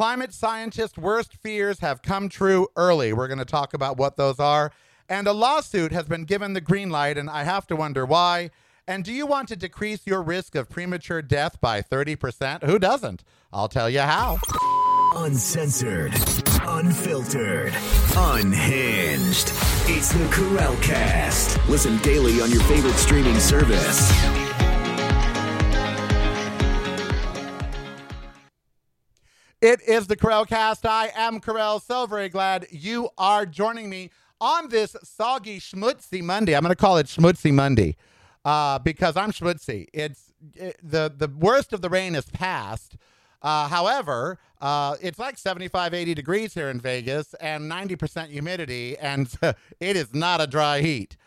Climate 0.00 0.32
scientists' 0.32 0.96
worst 0.96 1.34
fears 1.34 1.80
have 1.80 2.00
come 2.00 2.30
true 2.30 2.68
early. 2.74 3.12
We're 3.12 3.28
going 3.28 3.36
to 3.36 3.44
talk 3.44 3.74
about 3.74 3.98
what 3.98 4.16
those 4.16 4.40
are. 4.40 4.72
And 5.10 5.26
a 5.26 5.34
lawsuit 5.34 5.92
has 5.92 6.06
been 6.06 6.24
given 6.24 6.54
the 6.54 6.62
green 6.62 6.88
light, 6.88 7.18
and 7.18 7.28
I 7.28 7.44
have 7.44 7.66
to 7.66 7.76
wonder 7.76 8.06
why. 8.06 8.48
And 8.86 9.04
do 9.04 9.12
you 9.12 9.26
want 9.26 9.48
to 9.48 9.56
decrease 9.56 10.06
your 10.06 10.22
risk 10.22 10.54
of 10.54 10.70
premature 10.70 11.20
death 11.20 11.60
by 11.60 11.82
30%? 11.82 12.64
Who 12.64 12.78
doesn't? 12.78 13.24
I'll 13.52 13.68
tell 13.68 13.90
you 13.90 14.00
how. 14.00 14.38
Uncensored, 15.16 16.14
unfiltered, 16.62 17.74
unhinged. 18.16 19.52
It's 19.84 20.14
the 20.14 20.26
Karel 20.32 20.76
Cast. 20.76 21.58
Listen 21.68 21.98
daily 21.98 22.40
on 22.40 22.50
your 22.50 22.62
favorite 22.62 22.96
streaming 22.96 23.38
service. 23.38 24.39
It 29.60 29.82
is 29.82 30.06
the 30.06 30.16
Karel 30.16 30.46
Cast. 30.46 30.86
I 30.86 31.12
am 31.14 31.38
Karel. 31.38 31.80
So 31.80 32.06
very 32.06 32.30
glad 32.30 32.66
you 32.70 33.10
are 33.18 33.44
joining 33.44 33.90
me 33.90 34.08
on 34.40 34.70
this 34.70 34.96
soggy 35.02 35.60
schmutzy 35.60 36.22
Monday. 36.22 36.56
I'm 36.56 36.62
going 36.62 36.70
to 36.70 36.76
call 36.76 36.96
it 36.96 37.06
schmutzy 37.06 37.52
Monday 37.52 37.96
uh, 38.42 38.78
because 38.78 39.18
I'm 39.18 39.32
schmutzy. 39.32 39.88
It's 39.92 40.32
it, 40.54 40.78
the 40.82 41.12
the 41.14 41.28
worst 41.28 41.74
of 41.74 41.82
the 41.82 41.90
rain 41.90 42.14
is 42.14 42.24
past. 42.24 42.96
Uh, 43.42 43.68
however, 43.68 44.38
uh, 44.62 44.96
it's 45.02 45.18
like 45.18 45.36
75, 45.36 45.92
80 45.92 46.14
degrees 46.14 46.54
here 46.54 46.70
in 46.70 46.80
Vegas 46.80 47.34
and 47.34 47.70
90% 47.70 48.28
humidity, 48.28 48.96
and 48.96 49.30
it 49.80 49.94
is 49.94 50.14
not 50.14 50.40
a 50.40 50.46
dry 50.46 50.80
heat. 50.80 51.18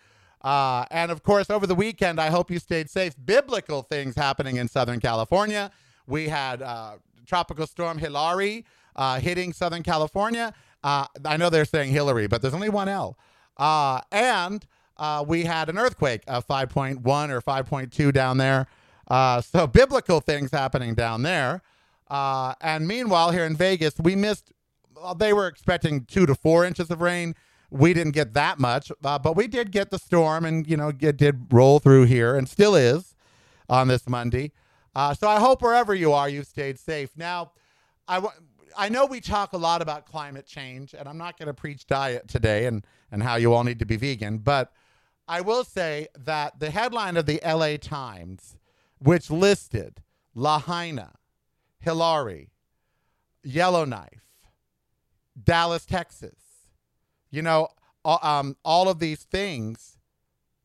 Uh, 0.41 0.85
and 0.89 1.11
of 1.11 1.21
course, 1.21 1.51
over 1.51 1.67
the 1.67 1.75
weekend, 1.75 2.19
I 2.19 2.31
hope 2.31 2.49
you 2.49 2.57
stayed 2.57 2.89
safe. 2.89 3.13
Biblical 3.23 3.83
things 3.83 4.15
happening 4.15 4.57
in 4.57 4.67
Southern 4.67 4.99
California. 4.99 5.69
We 6.07 6.29
had 6.29 6.63
uh, 6.63 6.93
Tropical 7.25 7.67
Storm 7.67 7.97
Hilary 7.97 8.65
uh, 8.95 9.19
hitting 9.19 9.53
Southern 9.53 9.83
California. 9.83 10.53
Uh, 10.83 11.05
I 11.25 11.37
know 11.37 11.49
they're 11.49 11.65
saying 11.65 11.91
Hillary, 11.91 12.27
but 12.27 12.41
there's 12.41 12.53
only 12.53 12.69
one 12.69 12.89
L. 12.89 13.17
Uh, 13.57 14.01
and 14.11 14.65
uh, 14.97 15.23
we 15.27 15.43
had 15.43 15.69
an 15.69 15.77
earthquake 15.77 16.23
of 16.27 16.47
5.1 16.47 16.97
or 17.29 17.41
5.2 17.41 18.13
down 18.13 18.37
there. 18.37 18.67
Uh, 19.07 19.41
so 19.41 19.67
biblical 19.67 20.19
things 20.19 20.51
happening 20.51 20.95
down 20.95 21.23
there. 21.23 21.61
Uh, 22.09 22.53
and 22.61 22.87
meanwhile, 22.87 23.31
here 23.31 23.45
in 23.45 23.55
Vegas, 23.55 23.95
we 23.99 24.15
missed. 24.15 24.51
Well, 24.95 25.15
they 25.15 25.33
were 25.33 25.47
expecting 25.47 26.05
two 26.05 26.25
to 26.25 26.35
four 26.35 26.63
inches 26.63 26.89
of 26.89 27.01
rain. 27.01 27.35
We 27.69 27.93
didn't 27.93 28.13
get 28.13 28.33
that 28.35 28.59
much, 28.59 28.91
but 29.01 29.35
we 29.35 29.47
did 29.47 29.71
get 29.71 29.89
the 29.89 29.97
storm, 29.97 30.45
and 30.45 30.67
you 30.67 30.77
know, 30.77 30.93
it 30.99 31.17
did 31.17 31.47
roll 31.51 31.79
through 31.79 32.05
here, 32.05 32.35
and 32.35 32.47
still 32.47 32.75
is 32.75 33.15
on 33.67 33.87
this 33.87 34.07
Monday. 34.07 34.51
Uh, 34.95 35.13
so 35.13 35.27
I 35.27 35.39
hope 35.39 35.61
wherever 35.61 35.93
you 35.93 36.13
are, 36.13 36.29
you've 36.29 36.47
stayed 36.47 36.79
safe. 36.79 37.09
Now, 37.17 37.51
I 38.07 38.15
w- 38.15 38.33
I 38.75 38.89
know 38.89 39.05
we 39.05 39.21
talk 39.21 39.53
a 39.53 39.57
lot 39.57 39.81
about 39.81 40.05
climate 40.05 40.45
change, 40.45 40.93
and 40.93 41.07
I'm 41.07 41.17
not 41.17 41.37
going 41.37 41.47
to 41.47 41.53
preach 41.53 41.85
diet 41.85 42.27
today 42.27 42.65
and 42.65 42.85
and 43.11 43.23
how 43.23 43.35
you 43.35 43.53
all 43.53 43.63
need 43.63 43.79
to 43.79 43.85
be 43.85 43.95
vegan, 43.95 44.39
but 44.39 44.71
I 45.27 45.41
will 45.41 45.63
say 45.63 46.07
that 46.17 46.59
the 46.59 46.71
headline 46.71 47.15
of 47.15 47.25
the 47.25 47.39
LA 47.45 47.77
Times, 47.77 48.57
which 48.99 49.29
listed 49.29 50.01
Lahaina, 50.35 51.13
Hilary, 51.79 52.51
Yellowknife, 53.43 54.23
Dallas, 55.41 55.85
Texas, 55.85 56.67
you 57.29 57.41
know, 57.41 57.69
um, 58.05 58.57
all 58.65 58.89
of 58.89 58.99
these 58.99 59.23
things, 59.23 59.97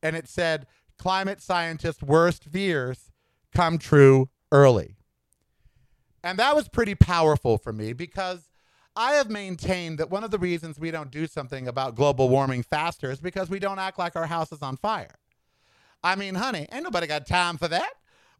and 0.03 0.15
it 0.15 0.27
said 0.27 0.67
climate 0.97 1.41
scientists' 1.41 2.03
worst 2.03 2.43
fears 2.43 3.11
come 3.53 3.77
true 3.77 4.29
early. 4.51 4.95
And 6.23 6.37
that 6.39 6.55
was 6.55 6.67
pretty 6.67 6.95
powerful 6.95 7.57
for 7.57 7.71
me 7.71 7.93
because 7.93 8.49
I 8.95 9.13
have 9.13 9.29
maintained 9.29 9.99
that 9.99 10.09
one 10.09 10.23
of 10.23 10.31
the 10.31 10.39
reasons 10.39 10.79
we 10.79 10.91
don't 10.91 11.11
do 11.11 11.27
something 11.27 11.67
about 11.67 11.95
global 11.95 12.27
warming 12.27 12.63
faster 12.63 13.09
is 13.11 13.21
because 13.21 13.49
we 13.49 13.59
don't 13.59 13.79
act 13.79 13.97
like 13.97 14.15
our 14.15 14.25
house 14.25 14.51
is 14.51 14.61
on 14.61 14.75
fire. 14.77 15.15
I 16.03 16.15
mean, 16.15 16.35
honey, 16.35 16.67
ain't 16.71 16.83
nobody 16.83 17.07
got 17.07 17.25
time 17.25 17.57
for 17.57 17.67
that. 17.67 17.91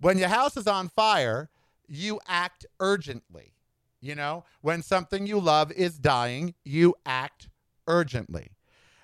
When 0.01 0.17
your 0.17 0.29
house 0.29 0.57
is 0.57 0.67
on 0.67 0.89
fire, 0.89 1.49
you 1.87 2.19
act 2.27 2.65
urgently. 2.79 3.53
You 4.01 4.15
know, 4.15 4.45
when 4.61 4.81
something 4.81 5.27
you 5.27 5.39
love 5.39 5.71
is 5.73 5.99
dying, 5.99 6.55
you 6.63 6.95
act 7.05 7.49
urgently. 7.87 8.51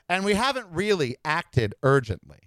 And 0.08 0.24
we 0.24 0.35
haven't 0.35 0.68
really 0.72 1.18
acted 1.25 1.75
urgently. 1.84 2.44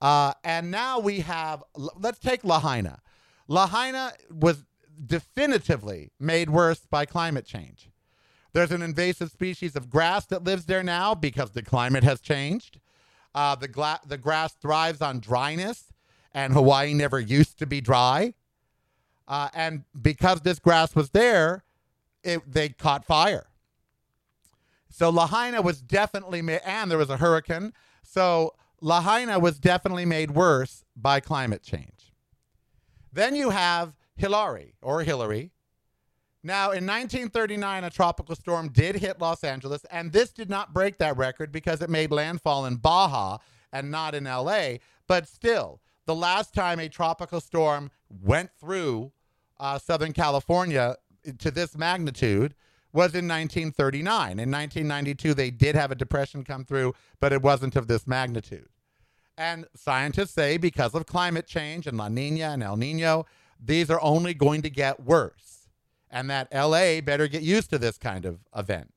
Uh, 0.00 0.32
and 0.44 0.70
now 0.70 0.98
we 0.98 1.20
have, 1.20 1.62
let's 1.74 2.18
take 2.18 2.42
Lahaina. 2.44 3.00
Lahaina 3.48 4.12
was 4.30 4.64
definitively 5.04 6.10
made 6.18 6.50
worse 6.50 6.86
by 6.90 7.04
climate 7.04 7.44
change. 7.44 7.90
There's 8.52 8.72
an 8.72 8.82
invasive 8.82 9.30
species 9.30 9.76
of 9.76 9.90
grass 9.90 10.26
that 10.26 10.44
lives 10.44 10.66
there 10.66 10.82
now 10.82 11.14
because 11.14 11.50
the 11.50 11.62
climate 11.62 12.02
has 12.04 12.20
changed. 12.20 12.80
Uh, 13.34 13.54
the, 13.54 13.68
gla- 13.68 14.00
the 14.06 14.18
grass 14.18 14.54
thrives 14.54 15.00
on 15.00 15.20
dryness, 15.20 15.92
and 16.32 16.52
Hawaii 16.52 16.94
never 16.94 17.20
used 17.20 17.58
to 17.58 17.66
be 17.66 17.80
dry. 17.80 18.34
Uh, 19.28 19.48
and 19.54 19.84
because 20.00 20.40
this 20.40 20.58
grass 20.58 20.96
was 20.96 21.10
there, 21.10 21.62
it, 22.24 22.40
they 22.50 22.70
caught 22.70 23.04
fire. 23.04 23.46
So 24.88 25.10
Lahaina 25.10 25.62
was 25.62 25.80
definitely 25.80 26.42
made, 26.42 26.60
and 26.64 26.90
there 26.90 26.98
was 26.98 27.10
a 27.10 27.16
hurricane. 27.18 27.72
So 28.02 28.54
Lahaina 28.80 29.38
was 29.38 29.58
definitely 29.58 30.06
made 30.06 30.30
worse 30.30 30.84
by 30.96 31.20
climate 31.20 31.62
change. 31.62 32.12
Then 33.12 33.34
you 33.34 33.50
have 33.50 33.94
Hillary 34.16 34.74
or 34.80 35.02
Hillary. 35.02 35.50
Now, 36.42 36.66
in 36.66 36.86
1939, 36.86 37.84
a 37.84 37.90
tropical 37.90 38.34
storm 38.34 38.68
did 38.70 38.96
hit 38.96 39.20
Los 39.20 39.44
Angeles, 39.44 39.84
and 39.90 40.12
this 40.12 40.32
did 40.32 40.48
not 40.48 40.72
break 40.72 40.96
that 40.98 41.16
record 41.16 41.52
because 41.52 41.82
it 41.82 41.90
made 41.90 42.10
landfall 42.10 42.64
in 42.64 42.76
Baja 42.76 43.38
and 43.72 43.90
not 43.90 44.14
in 44.14 44.24
LA. 44.24 44.76
But 45.06 45.28
still, 45.28 45.80
the 46.06 46.14
last 46.14 46.54
time 46.54 46.80
a 46.80 46.88
tropical 46.88 47.40
storm 47.40 47.90
went 48.08 48.50
through 48.58 49.12
uh, 49.58 49.78
Southern 49.78 50.14
California 50.14 50.96
to 51.38 51.50
this 51.50 51.76
magnitude 51.76 52.54
was 52.92 53.14
in 53.14 53.28
1939. 53.28 54.38
In 54.38 54.50
1992, 54.50 55.34
they 55.34 55.50
did 55.50 55.76
have 55.76 55.90
a 55.90 55.94
depression 55.94 56.44
come 56.44 56.64
through, 56.64 56.94
but 57.20 57.32
it 57.32 57.42
wasn't 57.42 57.76
of 57.76 57.86
this 57.86 58.06
magnitude. 58.06 58.68
And 59.38 59.66
scientists 59.74 60.32
say 60.32 60.56
because 60.56 60.94
of 60.94 61.06
climate 61.06 61.46
change 61.46 61.86
and 61.86 61.96
La 61.96 62.08
Nina 62.08 62.50
and 62.50 62.62
El 62.62 62.76
Nino, 62.76 63.26
these 63.58 63.90
are 63.90 64.00
only 64.02 64.34
going 64.34 64.62
to 64.62 64.70
get 64.70 65.04
worse. 65.04 65.68
And 66.10 66.28
that 66.28 66.52
LA 66.52 67.00
better 67.00 67.28
get 67.28 67.42
used 67.42 67.70
to 67.70 67.78
this 67.78 67.96
kind 67.96 68.24
of 68.24 68.40
event. 68.54 68.92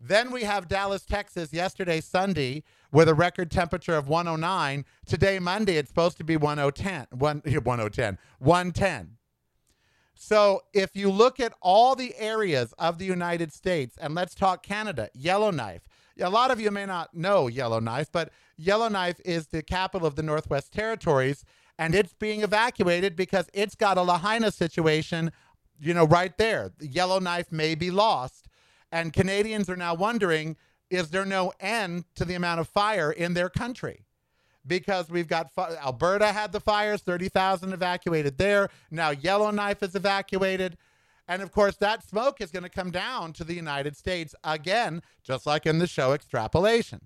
Then 0.00 0.30
we 0.30 0.42
have 0.42 0.68
Dallas, 0.68 1.04
Texas, 1.04 1.52
yesterday, 1.52 2.00
Sunday, 2.02 2.62
with 2.92 3.08
a 3.08 3.14
record 3.14 3.50
temperature 3.50 3.96
of 3.96 4.06
109. 4.06 4.84
Today, 5.06 5.38
Monday, 5.38 5.78
it's 5.78 5.88
supposed 5.88 6.18
to 6.18 6.24
be 6.24 6.36
1010, 6.36 7.06
1, 7.10 7.42
1010, 7.44 8.18
110. 8.38 9.16
So 10.14 10.62
if 10.72 10.94
you 10.94 11.10
look 11.10 11.40
at 11.40 11.52
all 11.60 11.94
the 11.94 12.14
areas 12.16 12.72
of 12.78 12.98
the 12.98 13.04
United 13.04 13.52
States, 13.52 13.96
and 14.00 14.14
let's 14.14 14.34
talk 14.34 14.62
Canada, 14.62 15.10
Yellowknife. 15.14 15.82
A 16.20 16.30
lot 16.30 16.50
of 16.50 16.60
you 16.60 16.70
may 16.70 16.86
not 16.86 17.14
know 17.14 17.48
Yellowknife, 17.48 18.10
but 18.12 18.30
Yellowknife 18.56 19.20
is 19.24 19.48
the 19.48 19.62
capital 19.62 20.06
of 20.06 20.14
the 20.14 20.22
Northwest 20.22 20.72
Territories, 20.72 21.44
and 21.78 21.94
it's 21.94 22.12
being 22.12 22.42
evacuated 22.42 23.16
because 23.16 23.46
it's 23.52 23.74
got 23.74 23.98
a 23.98 24.02
Lahaina 24.02 24.52
situation, 24.52 25.32
you 25.80 25.92
know, 25.92 26.06
right 26.06 26.38
there. 26.38 26.72
Yellowknife 26.80 27.50
may 27.50 27.74
be 27.74 27.90
lost. 27.90 28.46
And 28.92 29.12
Canadians 29.12 29.68
are 29.68 29.76
now 29.76 29.94
wondering 29.94 30.56
is 30.90 31.10
there 31.10 31.24
no 31.24 31.52
end 31.58 32.04
to 32.14 32.24
the 32.24 32.34
amount 32.34 32.60
of 32.60 32.68
fire 32.68 33.10
in 33.10 33.34
their 33.34 33.48
country? 33.48 34.04
Because 34.66 35.10
we've 35.10 35.28
got 35.28 35.50
Alberta 35.58 36.32
had 36.32 36.52
the 36.52 36.60
fires, 36.60 37.02
30,000 37.02 37.72
evacuated 37.72 38.38
there. 38.38 38.70
Now 38.90 39.10
Yellowknife 39.10 39.82
is 39.82 39.94
evacuated. 39.94 40.78
And 41.28 41.42
of 41.42 41.52
course, 41.52 41.76
that 41.76 42.02
smoke 42.02 42.40
is 42.40 42.50
going 42.50 42.62
to 42.62 42.68
come 42.68 42.90
down 42.90 43.32
to 43.34 43.44
the 43.44 43.54
United 43.54 43.96
States 43.96 44.34
again, 44.44 45.02
just 45.22 45.46
like 45.46 45.66
in 45.66 45.78
the 45.78 45.86
show 45.86 46.16
Extrapolations. 46.16 47.00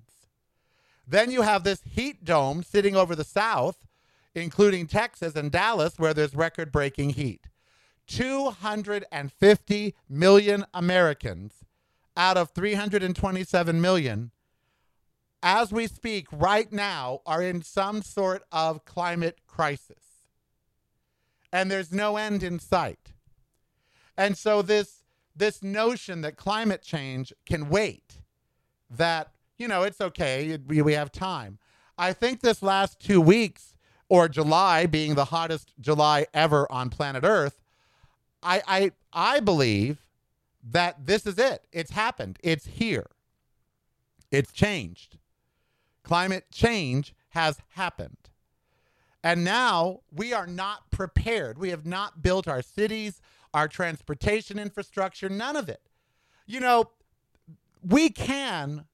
Then 1.07 1.31
you 1.31 1.43
have 1.43 1.65
this 1.65 1.83
heat 1.83 2.25
dome 2.25 2.63
sitting 2.63 2.95
over 2.95 3.17
the 3.17 3.25
South, 3.25 3.87
including 4.35 4.87
Texas 4.87 5.35
and 5.35 5.51
Dallas, 5.51 5.99
where 5.99 6.13
there's 6.13 6.35
record 6.35 6.71
breaking 6.71 7.11
heat. 7.11 7.49
250 8.09 9.95
million 10.09 10.65
Americans 10.75 11.55
out 12.17 12.37
of 12.37 12.51
327 12.51 13.81
million, 13.81 14.33
as 15.43 15.73
we 15.73 15.87
speak 15.87 16.27
right 16.33 16.73
now, 16.73 17.21
are 17.25 17.43
in 17.43 17.63
some 17.63 18.03
sort 18.03 18.43
of 18.51 18.85
climate 18.85 19.41
crisis. 19.47 20.25
And 21.53 21.71
there's 21.71 21.93
no 21.93 22.17
end 22.17 22.43
in 22.43 22.59
sight. 22.59 23.13
And 24.17 24.37
so 24.37 24.63
this 24.63 25.05
this 25.35 25.63
notion 25.63 26.21
that 26.23 26.37
climate 26.37 26.83
change 26.83 27.33
can 27.47 27.69
wait, 27.69 28.21
that 28.91 29.31
you 29.57 29.69
know 29.69 29.85
it's 29.85 30.01
okay, 30.01 30.59
we, 30.67 30.83
we 30.83 30.95
have 30.95 31.13
time. 31.13 31.59
I 31.97 32.13
think 32.13 32.41
this 32.41 32.63
last 32.63 32.99
two 32.99 33.21
weeks, 33.21 33.77
or 34.09 34.29
July 34.29 34.87
being 34.87 35.15
the 35.15 35.27
hottest 35.27 35.73
July 35.81 36.27
ever 36.35 36.71
on 36.71 36.91
planet 36.91 37.25
Earth, 37.25 37.61
I 38.43 38.63
I 38.67 38.91
I 39.13 39.41
believe 39.41 40.05
that 40.63 41.07
this 41.07 41.27
is 41.27 41.39
it. 41.39 41.63
It's 41.73 41.93
happened. 41.93 42.39
It's 42.43 42.67
here. 42.67 43.07
It's 44.31 44.53
changed. 44.53 45.17
Climate 46.09 46.47
change 46.51 47.15
has 47.29 47.59
happened. 47.75 48.31
And 49.23 49.45
now 49.45 50.01
we 50.11 50.33
are 50.33 50.47
not 50.47 50.91
prepared. 50.91 51.59
We 51.59 51.69
have 51.69 51.85
not 51.85 52.23
built 52.23 52.49
our 52.49 52.63
cities, 52.63 53.21
our 53.53 53.69
transportation 53.69 54.59
infrastructure, 54.59 55.29
none 55.29 55.55
of 55.55 55.69
it. 55.69 55.83
You 56.47 56.61
know, 56.61 56.93
we 57.83 58.09
can 58.09 58.87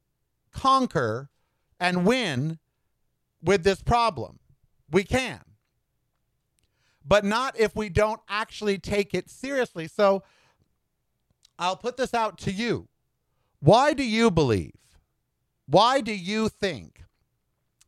conquer 0.51 1.31
and 1.79 2.05
win 2.05 2.59
with 3.41 3.63
this 3.63 3.81
problem. 3.81 4.41
We 4.91 5.05
can. 5.05 5.41
But 7.07 7.25
not 7.25 7.57
if 7.61 7.77
we 7.77 7.91
don't 7.91 8.21
actually 8.29 8.79
take 8.79 9.15
it 9.15 9.31
seriously. 9.31 9.87
So 9.87 10.25
I'll 11.61 11.77
put 11.77 11.97
this 11.97 12.13
out 12.13 12.39
to 12.39 12.51
you. 12.51 12.89
Why 13.61 13.93
do 13.93 14.03
you 14.03 14.33
believe? 14.33 14.75
Why 15.67 16.01
do 16.01 16.13
you 16.13 16.49
think 16.49 17.04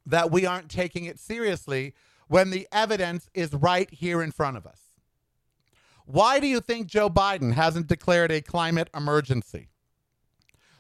that 0.06 0.31
we 0.31 0.47
aren't 0.47 0.70
taking 0.70 1.05
it 1.05 1.19
seriously 1.19 1.94
when 2.29 2.50
the 2.50 2.67
evidence 2.73 3.29
is 3.35 3.53
right 3.53 3.91
here 3.93 4.23
in 4.23 4.31
front 4.31 4.56
of 4.56 4.67
us? 4.67 4.81
Why 6.06 6.38
do 6.38 6.47
you 6.47 6.61
think 6.61 6.87
Joe 6.87 7.11
Biden 7.11 7.53
hasn't 7.53 7.88
declared 7.88 8.31
a 8.31 8.41
climate 8.41 8.88
emergency? 8.94 9.69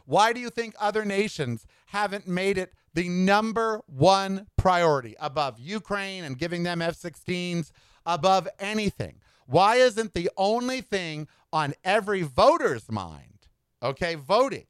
Why 0.04 0.32
do 0.32 0.38
you 0.38 0.50
think 0.50 0.74
other 0.78 1.04
nations 1.04 1.66
haven't 1.86 2.28
made 2.28 2.56
it 2.56 2.72
the 2.94 3.08
number 3.08 3.82
one 3.86 4.46
priority 4.56 5.16
above 5.18 5.58
Ukraine 5.58 6.22
and 6.22 6.38
giving 6.38 6.62
them 6.62 6.80
F 6.80 6.94
16s, 6.96 7.72
above 8.06 8.46
anything? 8.60 9.16
Why 9.46 9.76
isn't 9.76 10.14
the 10.14 10.30
only 10.36 10.80
thing 10.80 11.26
on 11.52 11.74
every 11.82 12.22
voter's 12.22 12.90
mind, 12.90 13.48
okay, 13.82 14.14
voting? 14.14 14.66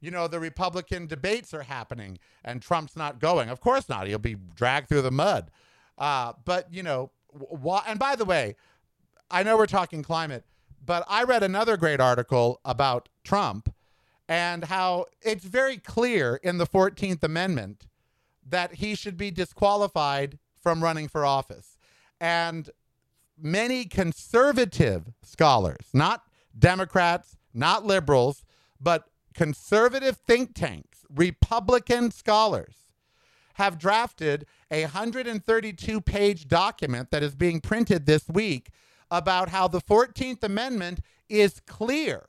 You 0.00 0.10
know, 0.10 0.28
the 0.28 0.40
Republican 0.40 1.06
debates 1.06 1.54
are 1.54 1.62
happening 1.62 2.18
and 2.44 2.60
Trump's 2.60 2.96
not 2.96 3.18
going. 3.18 3.48
Of 3.48 3.60
course 3.60 3.88
not. 3.88 4.06
He'll 4.06 4.18
be 4.18 4.36
dragged 4.54 4.88
through 4.88 5.02
the 5.02 5.10
mud. 5.10 5.50
Uh, 5.98 6.34
but, 6.44 6.72
you 6.72 6.82
know? 6.82 7.10
And 7.86 7.98
by 7.98 8.16
the 8.16 8.24
way, 8.24 8.56
I 9.30 9.42
know 9.42 9.56
we're 9.56 9.66
talking 9.66 10.02
climate, 10.02 10.44
but 10.84 11.04
I 11.08 11.24
read 11.24 11.42
another 11.42 11.76
great 11.76 12.00
article 12.00 12.60
about 12.64 13.08
Trump 13.24 13.74
and 14.28 14.64
how 14.64 15.06
it's 15.22 15.44
very 15.44 15.76
clear 15.76 16.36
in 16.42 16.58
the 16.58 16.66
14th 16.66 17.22
Amendment 17.22 17.86
that 18.48 18.74
he 18.74 18.94
should 18.94 19.16
be 19.16 19.30
disqualified 19.30 20.38
from 20.60 20.82
running 20.82 21.08
for 21.08 21.24
office. 21.24 21.78
And 22.20 22.70
many 23.40 23.84
conservative 23.84 25.12
scholars, 25.22 25.88
not 25.92 26.24
Democrats, 26.58 27.36
not 27.52 27.84
liberals, 27.84 28.44
but 28.80 29.08
conservative 29.36 30.16
think 30.16 30.54
tanks, 30.54 31.04
Republican 31.14 32.10
scholars, 32.10 32.74
have 33.54 33.78
drafted 33.78 34.46
a 34.70 34.82
132 34.82 36.00
page 36.00 36.48
document 36.48 37.10
that 37.10 37.22
is 37.22 37.34
being 37.34 37.60
printed 37.60 38.06
this 38.06 38.28
week 38.28 38.70
about 39.10 39.50
how 39.50 39.68
the 39.68 39.80
14th 39.80 40.42
Amendment 40.42 41.00
is 41.28 41.60
clear 41.66 42.26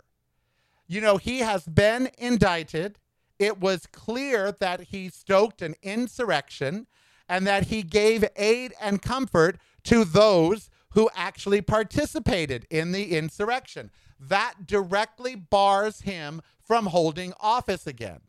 you 0.88 1.02
know, 1.02 1.18
he 1.18 1.40
has 1.40 1.66
been 1.66 2.10
indicted. 2.18 2.98
It 3.38 3.60
was 3.60 3.86
clear 3.88 4.52
that 4.54 4.82
he 4.82 5.10
stoked 5.10 5.62
an 5.62 5.76
insurrection 5.84 6.88
and 7.30 7.46
that 7.46 7.68
he 7.68 7.84
gave 7.84 8.24
aid 8.38 8.74
and 8.82 9.02
comfort 9.02 9.60
to 9.84 10.06
those 10.06 10.70
who 10.92 11.10
actually 11.16 11.62
participated 11.62 12.66
in 12.70 12.94
the 12.94 13.16
insurrection. 13.16 13.92
That 14.20 14.66
directly 14.66 15.36
bars 15.36 16.02
him 16.02 16.42
from 16.68 16.88
holding 16.88 17.34
office 17.40 17.88
again. 17.88 18.22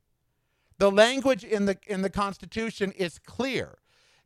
The 0.78 0.90
language 0.90 1.42
in 1.42 1.66
the 1.66 1.76
in 1.86 2.02
the 2.02 2.10
Constitution 2.10 2.92
is 2.92 3.18
clear. 3.18 3.78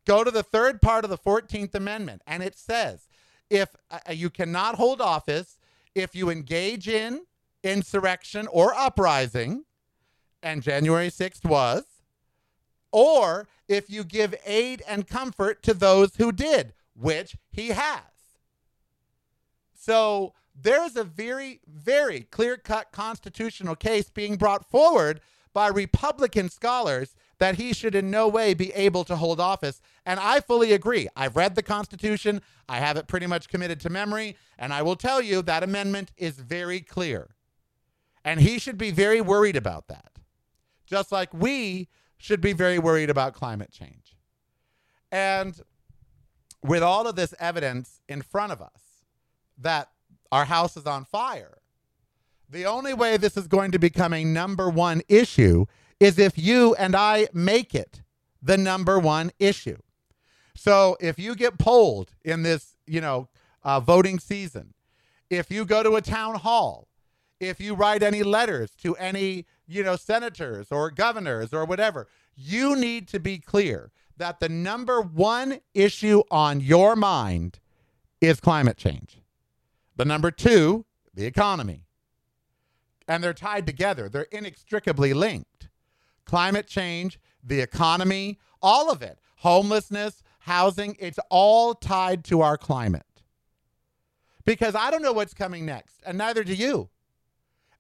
Go 0.05 0.23
to 0.23 0.31
the 0.31 0.43
third 0.43 0.83
part 0.83 1.05
of 1.05 1.11
the 1.11 1.19
14th 1.19 1.75
Amendment 1.75 2.23
and 2.27 2.43
it 2.43 2.57
says 2.57 3.09
if 3.49 3.75
uh, 3.91 3.99
you 4.11 4.31
cannot 4.31 4.75
hold 4.75 5.01
office 5.01 5.59
if 5.95 6.15
you 6.15 6.31
engage 6.31 6.89
in 6.89 7.23
insurrection 7.63 8.47
or 8.49 8.75
uprising, 8.75 9.65
and 10.43 10.63
January 10.63 11.09
6th 11.09 11.45
was, 11.45 11.85
or 12.91 13.47
if 13.69 13.89
you 13.89 14.05
give 14.05 14.35
aid 14.45 14.83
and 14.89 15.07
comfort 15.07 15.63
to 15.63 15.75
those 15.75 16.17
who 16.17 16.33
did, 16.33 16.75
which 16.95 17.37
he 17.51 17.69
has. 17.69 18.01
So 19.75 20.35
there's 20.55 20.97
a 20.97 21.05
very, 21.05 21.61
very 21.67 22.23
clear 22.23 22.57
cut 22.57 22.93
constitutional 22.93 23.75
case 23.75 24.11
being 24.11 24.37
brought 24.37 24.69
forward 24.69 25.21
by 25.53 25.69
Republican 25.69 26.49
scholars 26.49 27.15
that 27.39 27.57
he 27.57 27.73
should 27.73 27.95
in 27.95 28.11
no 28.11 28.29
way 28.29 28.55
be 28.55 28.73
able 28.73 29.05
to 29.05 29.17
hold 29.17 29.41
office. 29.41 29.81
And 30.07 30.21
I 30.21 30.41
fully 30.41 30.73
agree. 30.73 31.09
I've 31.17 31.37
read 31.37 31.55
the 31.55 31.63
Constitution, 31.63 32.41
I 32.69 32.79
have 32.79 32.97
it 32.97 33.09
pretty 33.09 33.27
much 33.27 33.49
committed 33.49 33.81
to 33.81 33.91
memory, 33.91 34.37
and 34.59 34.73
I 34.73 34.83
will 34.83 34.97
tell 34.97 35.21
you 35.21 35.43
that 35.43 35.63
amendment 35.63 36.13
is 36.17 36.37
very 36.39 36.81
clear. 36.81 37.35
And 38.25 38.41
he 38.41 38.59
should 38.59 38.79
be 38.79 38.93
very 38.93 39.21
worried 39.21 39.57
about 39.57 39.89
that, 39.89 40.13
just 40.87 41.11
like 41.11 41.35
we 41.35 41.89
should 42.17 42.41
be 42.41 42.53
very 42.53 42.79
worried 42.79 43.11
about 43.11 43.35
climate 43.35 43.73
change. 43.73 44.17
And 45.11 45.61
with 46.63 46.83
all 46.83 47.09
of 47.09 47.17
this 47.17 47.35
evidence 47.41 48.01
in 48.09 48.23
front 48.23 48.53
of 48.53 48.63
us 48.63 49.03
that 49.59 49.89
our 50.33 50.47
house 50.47 50.77
is 50.77 50.87
on 50.87 51.05
fire, 51.05 51.59
the 52.51 52.67
only 52.67 52.93
way 52.93 53.17
this 53.17 53.37
is 53.37 53.47
going 53.47 53.71
to 53.71 53.79
become 53.79 54.13
a 54.13 54.25
number 54.25 54.69
one 54.69 55.03
issue 55.09 55.67
is 56.01 56.19
if 56.19 56.37
you 56.37 56.75
and 56.75 56.97
I 56.97 57.29
make 57.33 57.75
it 57.75 58.03
the 58.43 58.59
number 58.59 58.99
one 58.99 59.31
issue. 59.39 59.79
So 60.57 60.97
if 61.01 61.21
you 61.21 61.37
get 61.37 61.59
polled 61.59 62.13
in 62.25 62.43
this, 62.43 62.75
you 62.87 63.01
know, 63.01 63.29
uh, 63.63 63.79
voting 63.79 64.19
season, 64.19 64.75
if 65.31 65.51
you 65.51 65.65
go 65.65 65.85
to 65.85 65.95
a 65.95 66.03
town 66.03 66.35
hall 66.35 66.89
if 67.43 67.61
you 67.61 67.75
write 67.75 68.03
any 68.03 68.23
letters 68.23 68.71
to 68.83 68.95
any, 68.97 69.47
you 69.67 69.83
know, 69.83 69.97
senators 69.97 70.69
or 70.71 70.91
governors 70.91 71.53
or 71.53 71.65
whatever, 71.65 72.07
you 72.37 72.77
need 72.77 73.09
to 73.09 73.21
be 73.21 73.39
clear 73.39 73.91
that 74.17 74.41
the 74.41 74.49
number 74.49 75.01
one 75.01 75.59
issue 75.75 76.23
on 76.31 76.61
your 76.61 76.95
mind 76.95 77.59
is 78.21 78.41
climate 78.41 78.77
change. 78.77 79.19
The 79.97 80.05
number 80.05 80.31
two, 80.31 80.85
the 81.15 81.27
economy. 81.27 81.85
And 83.09 83.23
they're 83.23 83.35
tied 83.35 83.67
together, 83.67 84.09
they're 84.09 84.29
inextricably 84.33 85.13
linked. 85.13 85.69
Climate 86.25 86.67
change, 86.67 87.19
the 87.43 87.61
economy, 87.61 88.39
all 88.63 88.91
of 88.91 89.03
it, 89.03 89.19
homelessness, 89.39 90.23
housing, 90.41 90.97
it's 91.01 91.19
all 91.31 91.75
tied 91.75 92.25
to 92.25 92.41
our 92.41 92.57
climate. 92.57 93.03
Because 94.45 94.75
I 94.75 94.91
don't 94.91 95.03
know 95.03 95.13
what's 95.13 95.35
coming 95.35 95.67
next, 95.67 96.01
and 96.07 96.17
neither 96.19 96.45
do 96.45 96.55
you 96.55 96.91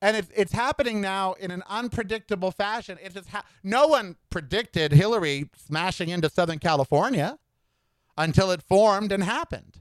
and 0.03 0.17
it's 0.17 0.29
it's 0.35 0.53
happening 0.53 1.01
now 1.01 1.33
in 1.35 1.51
an 1.51 1.63
unpredictable 1.69 2.51
fashion. 2.51 2.99
It's 3.03 3.15
just 3.15 3.29
ha- 3.29 3.45
no 3.63 3.87
one 3.87 4.17
predicted 4.29 4.93
Hilary 4.93 5.49
smashing 5.57 6.09
into 6.09 6.29
Southern 6.29 6.59
California 6.59 7.39
until 8.19 8.51
it 8.51 8.61
formed 8.61 9.13
and 9.13 9.23
happened. 9.23 9.81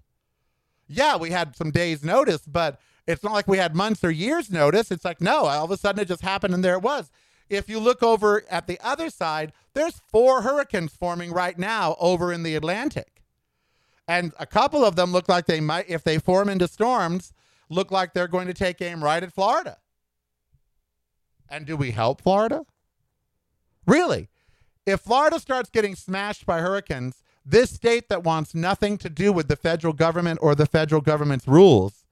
Yeah, 0.92 1.18
we 1.18 1.32
had 1.32 1.56
some 1.56 1.72
days' 1.72 2.04
notice, 2.04 2.42
but 2.46 2.80
it's 3.08 3.24
not 3.24 3.34
like 3.34 3.48
we 3.48 3.58
had 3.58 3.76
months 3.76 4.04
or 4.04 4.12
years' 4.12 4.52
notice. 4.52 4.92
It's 4.92 5.06
like 5.06 5.22
no, 5.22 5.46
all 5.46 5.66
of 5.66 5.72
a 5.72 5.78
sudden 5.78 6.02
it 6.02 6.08
just 6.08 6.22
happened 6.22 6.54
and 6.54 6.64
there 6.64 6.76
it 6.76 6.82
was. 6.82 7.10
If 7.50 7.70
you 7.70 7.80
look 7.80 8.02
over 8.02 8.44
at 8.50 8.68
the 8.68 8.80
other 8.82 9.10
side, 9.10 9.52
there's 9.74 10.02
four 10.10 10.42
hurricanes 10.42 10.94
forming 10.94 11.32
right 11.32 11.58
now 11.58 11.96
over 12.00 12.32
in 12.32 12.44
the 12.44 12.56
Atlantic. 12.56 13.24
And 14.08 14.34
a 14.40 14.46
couple 14.46 14.86
of 14.86 14.96
them 14.96 15.12
look 15.12 15.28
like 15.28 15.46
they 15.46 15.60
might, 15.60 15.90
if 15.90 16.04
they 16.04 16.18
form 16.18 16.50
into 16.50 16.68
storms, 16.68 17.34
look 17.70 17.92
like 17.92 18.14
they're 18.14 18.28
going 18.28 18.48
to 18.48 18.54
take 18.54 18.82
aim 18.82 19.04
right 19.04 19.24
at 19.24 19.34
Florida. 19.34 19.78
And 21.50 21.66
do 21.66 21.76
we 21.76 21.92
help 21.92 22.22
Florida? 22.22 22.66
Really? 23.86 24.30
If 24.86 25.02
Florida 25.02 25.40
starts 25.40 25.70
getting 25.70 25.96
smashed 25.96 26.46
by 26.46 26.60
hurricanes, 26.60 27.22
this 27.52 27.70
state 27.70 28.10
that 28.10 28.24
wants 28.24 28.56
nothing 28.56 28.98
to 29.00 29.10
do 29.10 29.32
with 29.32 29.48
the 29.48 29.56
federal 29.56 29.94
government 29.94 30.40
or 30.42 30.56
the 30.56 30.66
federal 30.66 31.02
government's 31.02 31.48
rules, 31.48 32.06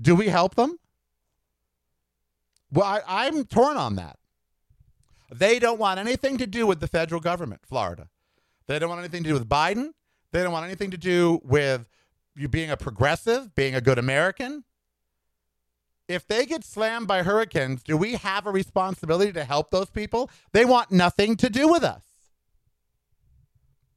do 0.00 0.14
we 0.14 0.28
help 0.28 0.54
them? 0.54 0.78
Well, 2.70 3.02
I, 3.06 3.26
am 3.26 3.44
torn 3.44 3.76
on 3.76 3.96
that. 3.96 4.18
They 5.32 5.58
don't 5.58 5.78
want 5.78 5.98
anything 5.98 6.36
to 6.38 6.46
do 6.46 6.66
with 6.66 6.80
the 6.80 6.88
federal 6.88 7.20
government, 7.20 7.62
Florida. 7.64 8.08
They 8.66 8.78
don't 8.78 8.88
want 8.88 9.00
anything 9.00 9.22
to 9.22 9.30
do 9.30 9.34
with 9.34 9.48
Biden. 9.48 9.90
They 10.32 10.42
don't 10.42 10.52
want 10.52 10.66
anything 10.66 10.90
to 10.90 10.98
do 10.98 11.40
with 11.42 11.88
you 12.34 12.48
being 12.48 12.70
a 12.70 12.76
progressive, 12.76 13.54
being 13.54 13.74
a 13.74 13.80
good 13.80 13.98
American 13.98 14.64
if 16.08 16.26
they 16.26 16.46
get 16.46 16.64
slammed 16.64 17.08
by 17.08 17.22
hurricanes, 17.22 17.82
do 17.82 17.96
we 17.96 18.14
have 18.14 18.46
a 18.46 18.50
responsibility 18.50 19.32
to 19.32 19.44
help 19.44 19.70
those 19.70 19.90
people? 19.90 20.30
They 20.52 20.64
want 20.64 20.90
nothing 20.90 21.36
to 21.36 21.50
do 21.50 21.68
with 21.68 21.82
us. 21.82 22.02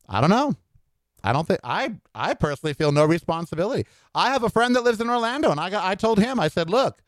I 0.10 0.20
don't 0.22 0.30
know. 0.32 0.56
I 1.24 1.34
don't 1.34 1.48
think 1.48 1.60
I 1.64 1.94
I 2.16 2.34
personally 2.34 2.74
feel 2.74 2.92
no 2.92 3.06
responsibility. 3.06 3.86
I 4.16 4.32
have 4.32 4.44
a 4.44 4.50
friend 4.50 4.76
that 4.76 4.84
lives 4.84 5.00
in 5.02 5.10
Orlando 5.10 5.52
and 5.52 5.60
I 5.60 5.70
got 5.70 5.86
I 5.86 5.96
told 5.96 6.18
him 6.20 6.40
I 6.40 6.48
said, 6.48 6.70
"Look, 6.70 7.02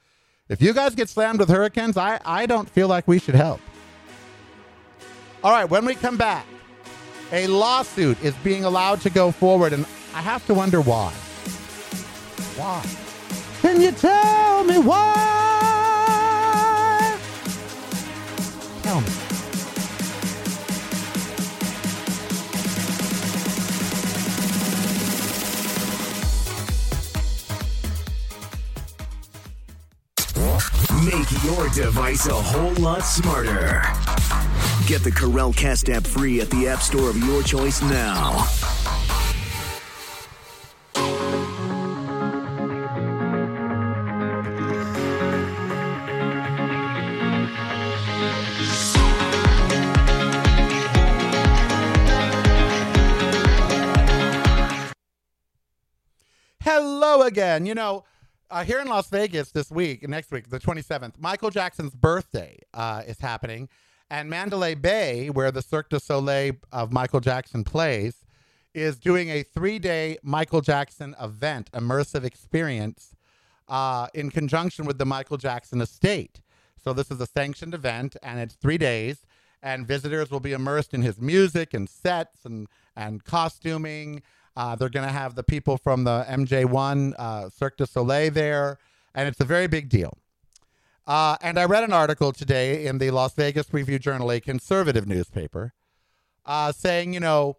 If 0.49 0.61
you 0.61 0.73
guys 0.73 0.95
get 0.95 1.07
slammed 1.07 1.39
with 1.39 1.47
hurricanes, 1.47 1.95
I, 1.95 2.19
I 2.25 2.45
don't 2.45 2.69
feel 2.69 2.89
like 2.89 3.07
we 3.07 3.19
should 3.19 3.35
help. 3.35 3.61
All 5.43 5.51
right, 5.53 5.63
when 5.69 5.85
we 5.85 5.95
come 5.95 6.17
back, 6.17 6.45
a 7.31 7.47
lawsuit 7.47 8.21
is 8.21 8.35
being 8.43 8.65
allowed 8.65 8.99
to 9.01 9.09
go 9.09 9.31
forward, 9.31 9.71
and 9.71 9.85
I 10.13 10.21
have 10.21 10.45
to 10.47 10.53
wonder 10.53 10.81
why. 10.81 11.13
Why? 12.57 12.85
Can 13.61 13.79
you 13.79 13.91
tell 13.93 14.65
me 14.65 14.77
why? 14.77 15.60
Your 31.43 31.69
device 31.69 32.27
a 32.27 32.33
whole 32.35 32.73
lot 32.75 33.01
smarter. 33.01 33.81
Get 34.85 35.03
the 35.03 35.11
Karel 35.11 35.51
Cast 35.51 35.89
app 35.89 36.05
free 36.05 36.39
at 36.39 36.51
the 36.51 36.67
App 36.67 36.81
Store 36.83 37.09
of 37.09 37.17
your 37.17 37.41
choice 37.41 37.81
now. 37.81 38.45
Hello 56.59 57.23
again. 57.23 57.65
You 57.65 57.73
know, 57.73 58.03
uh, 58.51 58.63
here 58.63 58.79
in 58.79 58.87
Las 58.87 59.09
Vegas 59.09 59.51
this 59.51 59.71
week, 59.71 60.07
next 60.07 60.31
week, 60.31 60.49
the 60.49 60.59
27th, 60.59 61.13
Michael 61.17 61.49
Jackson's 61.49 61.95
birthday 61.95 62.59
uh, 62.73 63.01
is 63.07 63.19
happening. 63.19 63.69
And 64.09 64.29
Mandalay 64.29 64.75
Bay, 64.75 65.29
where 65.29 65.51
the 65.51 65.61
Cirque 65.61 65.89
du 65.89 65.99
Soleil 65.99 66.55
of 66.71 66.91
Michael 66.91 67.21
Jackson 67.21 67.63
plays, 67.63 68.25
is 68.73 68.97
doing 68.99 69.29
a 69.29 69.43
three 69.43 69.79
day 69.79 70.17
Michael 70.21 70.59
Jackson 70.59 71.15
event, 71.21 71.71
immersive 71.71 72.25
experience, 72.25 73.15
uh, 73.69 74.07
in 74.13 74.29
conjunction 74.29 74.85
with 74.85 74.97
the 74.97 75.05
Michael 75.05 75.37
Jackson 75.37 75.79
estate. 75.79 76.41
So, 76.83 76.91
this 76.91 77.09
is 77.09 77.21
a 77.21 77.27
sanctioned 77.27 77.73
event, 77.73 78.17
and 78.21 78.39
it's 78.39 78.55
three 78.55 78.77
days, 78.77 79.25
and 79.63 79.87
visitors 79.87 80.29
will 80.29 80.39
be 80.39 80.51
immersed 80.51 80.93
in 80.93 81.03
his 81.03 81.19
music 81.21 81.73
and 81.73 81.87
sets 81.87 82.43
and, 82.43 82.67
and 82.97 83.23
costuming. 83.23 84.23
Uh, 84.55 84.75
they're 84.75 84.89
going 84.89 85.07
to 85.07 85.13
have 85.13 85.35
the 85.35 85.43
people 85.43 85.77
from 85.77 86.03
the 86.03 86.25
MJ1 86.29 87.13
uh, 87.17 87.49
Cirque 87.49 87.77
du 87.77 87.85
Soleil 87.85 88.31
there, 88.31 88.77
and 89.15 89.27
it's 89.27 89.39
a 89.39 89.45
very 89.45 89.67
big 89.67 89.89
deal. 89.89 90.17
Uh, 91.07 91.35
and 91.41 91.57
I 91.59 91.65
read 91.65 91.83
an 91.83 91.93
article 91.93 92.31
today 92.31 92.85
in 92.85 92.97
the 92.97 93.11
Las 93.11 93.33
Vegas 93.33 93.73
Review 93.73 93.97
Journal, 93.97 94.31
a 94.31 94.39
conservative 94.39 95.07
newspaper, 95.07 95.73
uh, 96.45 96.71
saying, 96.71 97.13
you 97.13 97.19
know, 97.19 97.57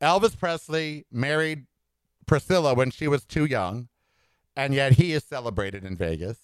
Elvis 0.00 0.38
Presley 0.38 1.06
married 1.12 1.66
Priscilla 2.26 2.74
when 2.74 2.90
she 2.90 3.06
was 3.06 3.24
too 3.24 3.44
young, 3.44 3.88
and 4.56 4.74
yet 4.74 4.92
he 4.92 5.12
is 5.12 5.24
celebrated 5.24 5.84
in 5.84 5.96
Vegas. 5.96 6.38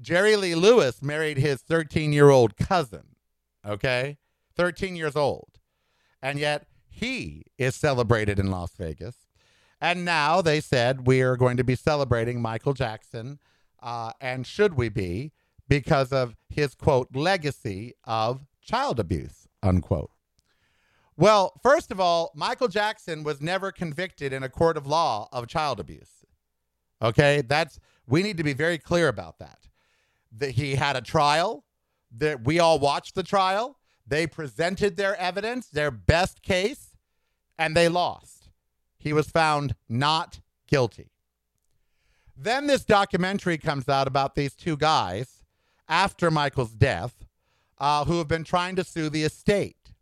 Jerry 0.00 0.36
Lee 0.36 0.54
Lewis 0.54 1.02
married 1.02 1.38
his 1.38 1.60
13 1.60 2.12
year 2.12 2.30
old 2.30 2.56
cousin, 2.56 3.16
okay? 3.66 4.18
13 4.56 4.96
years 4.96 5.16
old. 5.16 5.58
And 6.22 6.38
yet 6.38 6.66
he 6.88 7.44
is 7.58 7.74
celebrated 7.74 8.38
in 8.38 8.50
Las 8.50 8.72
Vegas. 8.76 9.16
And 9.80 10.04
now 10.04 10.42
they 10.42 10.60
said 10.60 11.06
we 11.06 11.22
are 11.22 11.36
going 11.36 11.56
to 11.56 11.64
be 11.64 11.74
celebrating 11.74 12.40
Michael 12.40 12.74
Jackson. 12.74 13.38
Uh, 13.82 14.12
and 14.20 14.46
should 14.46 14.74
we 14.74 14.88
be? 14.88 15.32
Because 15.68 16.12
of 16.12 16.36
his 16.48 16.74
quote 16.74 17.14
legacy 17.14 17.94
of 18.04 18.46
child 18.60 18.98
abuse, 19.00 19.46
unquote. 19.62 20.10
Well, 21.16 21.52
first 21.62 21.90
of 21.90 22.00
all, 22.00 22.32
Michael 22.34 22.68
Jackson 22.68 23.22
was 23.22 23.40
never 23.40 23.70
convicted 23.70 24.32
in 24.32 24.42
a 24.42 24.48
court 24.48 24.76
of 24.76 24.86
law 24.86 25.28
of 25.32 25.46
child 25.46 25.78
abuse. 25.78 26.24
Okay, 27.02 27.42
that's 27.46 27.78
we 28.06 28.22
need 28.22 28.36
to 28.36 28.42
be 28.42 28.52
very 28.52 28.78
clear 28.78 29.08
about 29.08 29.38
that. 29.38 29.68
That 30.32 30.50
he 30.52 30.74
had 30.74 30.96
a 30.96 31.00
trial, 31.00 31.64
that 32.16 32.44
we 32.44 32.58
all 32.58 32.78
watched 32.78 33.14
the 33.14 33.22
trial, 33.22 33.78
they 34.06 34.26
presented 34.26 34.96
their 34.96 35.16
evidence, 35.16 35.68
their 35.68 35.90
best 35.90 36.42
case, 36.42 36.96
and 37.58 37.76
they 37.76 37.88
lost. 37.88 38.39
He 39.00 39.12
was 39.12 39.30
found 39.30 39.74
not 39.88 40.40
guilty. 40.68 41.10
Then 42.36 42.66
this 42.66 42.84
documentary 42.84 43.58
comes 43.58 43.88
out 43.88 44.06
about 44.06 44.34
these 44.34 44.54
two 44.54 44.76
guys 44.76 45.42
after 45.88 46.30
Michael's 46.30 46.72
death 46.72 47.24
uh, 47.78 48.04
who 48.04 48.18
have 48.18 48.28
been 48.28 48.44
trying 48.44 48.76
to 48.76 48.84
sue 48.84 49.08
the 49.08 49.24
estate. 49.24 49.92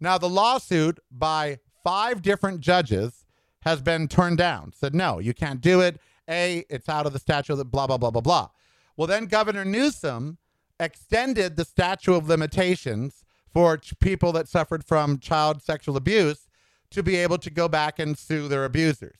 Now, 0.00 0.18
the 0.18 0.28
lawsuit 0.28 0.98
by 1.10 1.60
five 1.84 2.20
different 2.20 2.60
judges 2.60 3.24
has 3.62 3.80
been 3.80 4.08
turned 4.08 4.38
down. 4.38 4.72
Said, 4.72 4.94
no, 4.94 5.20
you 5.20 5.32
can't 5.32 5.60
do 5.60 5.80
it. 5.80 6.00
A, 6.28 6.64
it's 6.68 6.88
out 6.88 7.06
of 7.06 7.12
the 7.12 7.18
statute 7.20 7.62
blah, 7.70 7.86
blah, 7.86 7.96
blah, 7.96 8.10
blah, 8.10 8.20
blah. 8.20 8.48
Well, 8.96 9.06
then 9.06 9.26
Governor 9.26 9.64
Newsom 9.64 10.38
extended 10.80 11.56
the 11.56 11.64
statute 11.64 12.14
of 12.14 12.28
limitations 12.28 13.24
for 13.52 13.78
people 14.00 14.32
that 14.32 14.48
suffered 14.48 14.84
from 14.84 15.18
child 15.18 15.62
sexual 15.62 15.96
abuse 15.96 16.48
to 16.92 17.02
be 17.02 17.16
able 17.16 17.38
to 17.38 17.50
go 17.50 17.68
back 17.68 17.98
and 17.98 18.16
sue 18.16 18.48
their 18.48 18.64
abusers. 18.64 19.18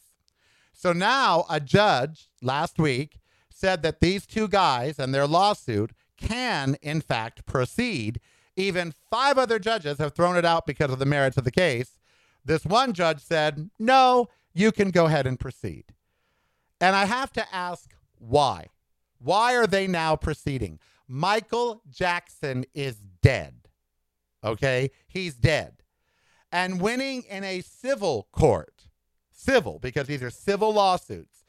So 0.72 0.92
now 0.92 1.44
a 1.48 1.60
judge 1.60 2.28
last 2.40 2.78
week 2.78 3.20
said 3.50 3.82
that 3.82 4.00
these 4.00 4.26
two 4.26 4.48
guys 4.48 4.98
and 4.98 5.14
their 5.14 5.26
lawsuit 5.26 5.92
can, 6.16 6.76
in 6.82 7.00
fact, 7.00 7.46
proceed. 7.46 8.20
Even 8.56 8.92
five 9.10 9.38
other 9.38 9.58
judges 9.58 9.98
have 9.98 10.14
thrown 10.14 10.36
it 10.36 10.44
out 10.44 10.66
because 10.66 10.90
of 10.90 10.98
the 10.98 11.06
merits 11.06 11.36
of 11.36 11.44
the 11.44 11.50
case. 11.50 11.98
This 12.44 12.64
one 12.64 12.92
judge 12.92 13.20
said, 13.20 13.70
no, 13.78 14.28
you 14.52 14.72
can 14.72 14.90
go 14.90 15.06
ahead 15.06 15.26
and 15.26 15.38
proceed. 15.38 15.94
And 16.80 16.96
I 16.96 17.04
have 17.04 17.32
to 17.34 17.54
ask 17.54 17.94
why? 18.18 18.66
Why 19.18 19.54
are 19.56 19.66
they 19.66 19.86
now 19.86 20.16
proceeding? 20.16 20.80
Michael 21.06 21.82
Jackson 21.88 22.64
is 22.74 22.96
dead. 23.22 23.68
Okay? 24.42 24.90
He's 25.06 25.34
dead. 25.34 25.81
And 26.52 26.80
winning 26.80 27.22
in 27.22 27.44
a 27.44 27.62
civil 27.62 28.28
court, 28.30 28.88
civil, 29.32 29.78
because 29.80 30.06
these 30.06 30.22
are 30.22 30.30
civil 30.30 30.74
lawsuits, 30.74 31.44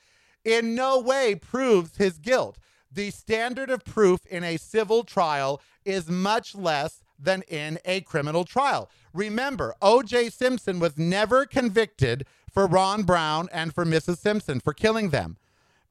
in 0.46 0.76
no 0.76 1.00
way 1.00 1.36
proves 1.36 1.98
his 1.98 2.18
guilt. 2.18 2.58
The 2.92 3.12
standard 3.12 3.70
of 3.70 3.84
proof 3.84 4.26
in 4.26 4.44
a 4.44 4.58
civil 4.58 5.04
trial 5.04 5.62
is 5.84 6.10
much 6.10 6.56
less 6.56 7.04
than 7.20 7.42
in 7.44 7.80
a 7.86 8.02
criminal 8.02 8.46
trial. 8.46 8.90
Remember, 9.14 9.76
O.J. 9.82 10.30
Simpson 10.30 10.80
was 10.80 10.98
never 10.98 11.46
convicted 11.46 12.26
for 12.52 12.66
Ron 12.66 13.04
Brown 13.04 13.50
and 13.52 13.74
for 13.74 13.86
Mrs. 13.86 14.18
Simpson 14.18 14.60
for 14.60 14.74
killing 14.74 15.10
them 15.10 15.38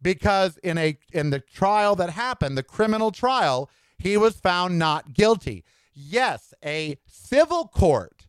because 0.03 0.59
in 0.59 0.77
a 0.79 0.99
in 1.13 1.31
the 1.31 1.41
trial 1.41 1.95
that 1.97 2.11
happened, 2.11 2.59
the 2.59 2.63
criminal 2.63 3.11
trial, 3.11 3.71
he 3.99 4.17
was 4.17 4.41
found 4.41 4.79
not 4.79 5.15
guilty. 5.15 5.65
Yes, 5.95 6.53
a 6.65 6.99
civil 7.07 7.69
court 7.69 8.22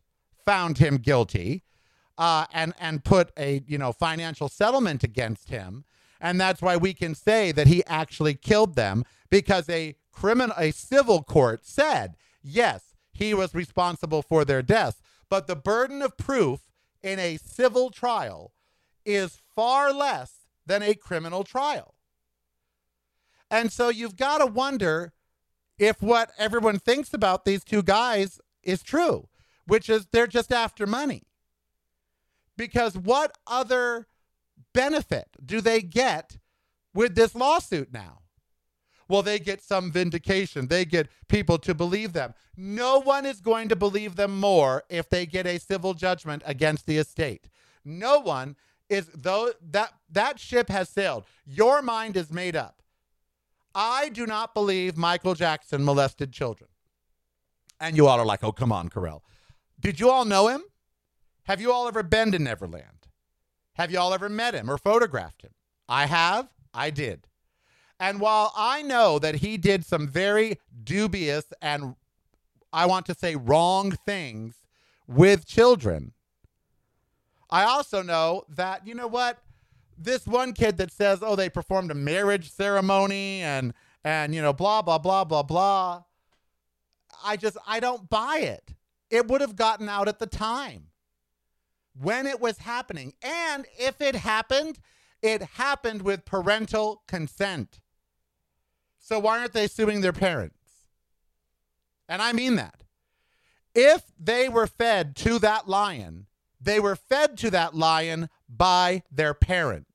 found 0.44 0.78
him 0.78 0.96
guilty 0.96 1.62
uh, 2.18 2.46
and 2.52 2.74
and 2.78 3.04
put 3.04 3.30
a 3.38 3.62
you 3.66 3.78
know 3.78 3.92
financial 3.92 4.48
settlement 4.48 5.02
against 5.02 5.48
him, 5.48 5.84
and 6.20 6.40
that's 6.40 6.62
why 6.62 6.76
we 6.76 6.94
can 6.94 7.14
say 7.14 7.52
that 7.52 7.66
he 7.66 7.84
actually 7.86 8.34
killed 8.34 8.74
them 8.74 9.04
because 9.30 9.68
a 9.68 9.96
criminal 10.12 10.54
a 10.58 10.70
civil 10.70 11.22
court 11.22 11.64
said 11.66 12.14
yes 12.42 12.94
he 13.12 13.32
was 13.32 13.54
responsible 13.54 14.22
for 14.22 14.44
their 14.44 14.62
deaths, 14.62 15.00
but 15.30 15.46
the 15.46 15.56
burden 15.56 16.02
of 16.02 16.16
proof 16.16 16.60
in 17.02 17.18
a 17.18 17.36
civil 17.36 17.90
trial 17.90 18.52
is 19.04 19.40
far 19.54 19.92
less 19.92 20.46
than 20.66 20.82
a 20.82 20.94
criminal 20.94 21.44
trial. 21.44 21.94
And 23.50 23.72
so 23.72 23.88
you've 23.88 24.16
got 24.16 24.38
to 24.38 24.46
wonder 24.46 25.12
if 25.78 26.02
what 26.02 26.32
everyone 26.38 26.78
thinks 26.78 27.14
about 27.14 27.44
these 27.44 27.62
two 27.62 27.82
guys 27.82 28.40
is 28.62 28.82
true, 28.82 29.28
which 29.66 29.88
is 29.88 30.06
they're 30.06 30.26
just 30.26 30.52
after 30.52 30.86
money. 30.86 31.24
Because 32.56 32.96
what 32.96 33.36
other 33.46 34.06
benefit 34.72 35.28
do 35.44 35.60
they 35.60 35.80
get 35.80 36.38
with 36.92 37.14
this 37.14 37.34
lawsuit 37.34 37.92
now? 37.92 38.20
Well, 39.08 39.22
they 39.22 39.38
get 39.38 39.62
some 39.62 39.92
vindication. 39.92 40.68
They 40.68 40.84
get 40.84 41.08
people 41.28 41.58
to 41.58 41.74
believe 41.74 42.12
them. 42.12 42.34
No 42.56 43.00
one 43.00 43.26
is 43.26 43.40
going 43.40 43.68
to 43.68 43.76
believe 43.76 44.16
them 44.16 44.38
more 44.38 44.84
if 44.88 45.10
they 45.10 45.26
get 45.26 45.46
a 45.46 45.58
civil 45.58 45.94
judgment 45.94 46.42
against 46.46 46.86
the 46.86 46.96
estate. 46.98 47.48
No 47.84 48.20
one 48.20 48.56
is 48.88 49.10
though 49.14 49.52
that 49.70 49.92
that 50.10 50.38
ship 50.38 50.68
has 50.68 50.88
sailed. 50.88 51.24
Your 51.44 51.82
mind 51.82 52.16
is 52.16 52.32
made 52.32 52.56
up. 52.56 52.82
I 53.74 54.08
do 54.08 54.26
not 54.26 54.54
believe 54.54 54.96
Michael 54.96 55.34
Jackson 55.34 55.84
molested 55.84 56.32
children. 56.32 56.70
And 57.80 57.96
you 57.96 58.06
all 58.06 58.20
are 58.20 58.24
like, 58.26 58.44
oh, 58.44 58.52
come 58.52 58.72
on, 58.72 58.88
Karel. 58.88 59.24
Did 59.84 60.00
you 60.00 60.10
all 60.10 60.24
know 60.24 60.48
him? 60.48 60.62
Have 61.42 61.60
you 61.60 61.70
all 61.70 61.86
ever 61.86 62.02
been 62.02 62.32
to 62.32 62.38
Neverland? 62.38 63.06
Have 63.74 63.90
you 63.90 63.98
all 63.98 64.14
ever 64.14 64.30
met 64.30 64.54
him 64.54 64.70
or 64.70 64.78
photographed 64.78 65.42
him? 65.42 65.50
I 65.90 66.06
have. 66.06 66.48
I 66.72 66.88
did. 66.88 67.26
And 68.00 68.18
while 68.18 68.50
I 68.56 68.80
know 68.80 69.18
that 69.18 69.36
he 69.36 69.58
did 69.58 69.84
some 69.84 70.08
very 70.08 70.58
dubious 70.82 71.52
and 71.60 71.96
I 72.72 72.86
want 72.86 73.04
to 73.06 73.14
say 73.14 73.36
wrong 73.36 73.92
things 74.06 74.54
with 75.06 75.46
children, 75.46 76.14
I 77.50 77.64
also 77.64 78.00
know 78.00 78.44
that, 78.48 78.86
you 78.86 78.94
know 78.94 79.06
what? 79.06 79.38
This 79.98 80.26
one 80.26 80.54
kid 80.54 80.78
that 80.78 80.92
says, 80.92 81.18
oh, 81.20 81.36
they 81.36 81.50
performed 81.50 81.90
a 81.90 81.94
marriage 81.94 82.50
ceremony 82.50 83.42
and, 83.42 83.74
and, 84.02 84.34
you 84.34 84.40
know, 84.40 84.54
blah, 84.54 84.80
blah, 84.80 84.98
blah, 84.98 85.24
blah, 85.24 85.42
blah. 85.42 86.04
I 87.22 87.36
just, 87.36 87.58
I 87.66 87.80
don't 87.80 88.08
buy 88.08 88.38
it. 88.38 88.74
It 89.10 89.28
would 89.28 89.40
have 89.40 89.56
gotten 89.56 89.88
out 89.88 90.08
at 90.08 90.18
the 90.18 90.26
time 90.26 90.88
when 92.00 92.26
it 92.26 92.40
was 92.40 92.58
happening. 92.58 93.14
And 93.22 93.66
if 93.78 94.00
it 94.00 94.14
happened, 94.16 94.78
it 95.22 95.42
happened 95.42 96.02
with 96.02 96.24
parental 96.24 97.02
consent. 97.06 97.80
So 98.98 99.18
why 99.18 99.40
aren't 99.40 99.52
they 99.52 99.68
suing 99.68 100.00
their 100.00 100.12
parents? 100.12 100.58
And 102.08 102.20
I 102.20 102.32
mean 102.32 102.56
that. 102.56 102.84
If 103.74 104.02
they 104.18 104.48
were 104.48 104.66
fed 104.66 105.16
to 105.16 105.38
that 105.40 105.68
lion, 105.68 106.26
they 106.60 106.80
were 106.80 106.96
fed 106.96 107.36
to 107.38 107.50
that 107.50 107.74
lion 107.74 108.28
by 108.48 109.02
their 109.10 109.34
parents. 109.34 109.88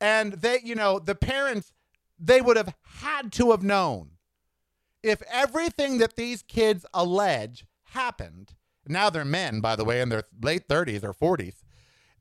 And 0.00 0.34
they, 0.34 0.60
you 0.62 0.74
know, 0.74 0.98
the 0.98 1.14
parents, 1.14 1.72
they 2.18 2.40
would 2.40 2.56
have 2.56 2.74
had 3.00 3.32
to 3.32 3.50
have 3.50 3.62
known 3.62 4.10
if 5.02 5.22
everything 5.30 5.98
that 5.98 6.16
these 6.16 6.42
kids 6.42 6.84
allege 6.92 7.64
happened, 7.84 8.54
now 8.86 9.10
they're 9.10 9.24
men, 9.24 9.60
by 9.60 9.76
the 9.76 9.84
way, 9.84 10.00
in 10.00 10.08
their 10.08 10.24
late 10.42 10.68
30s 10.68 11.04
or 11.04 11.12
40s. 11.12 11.62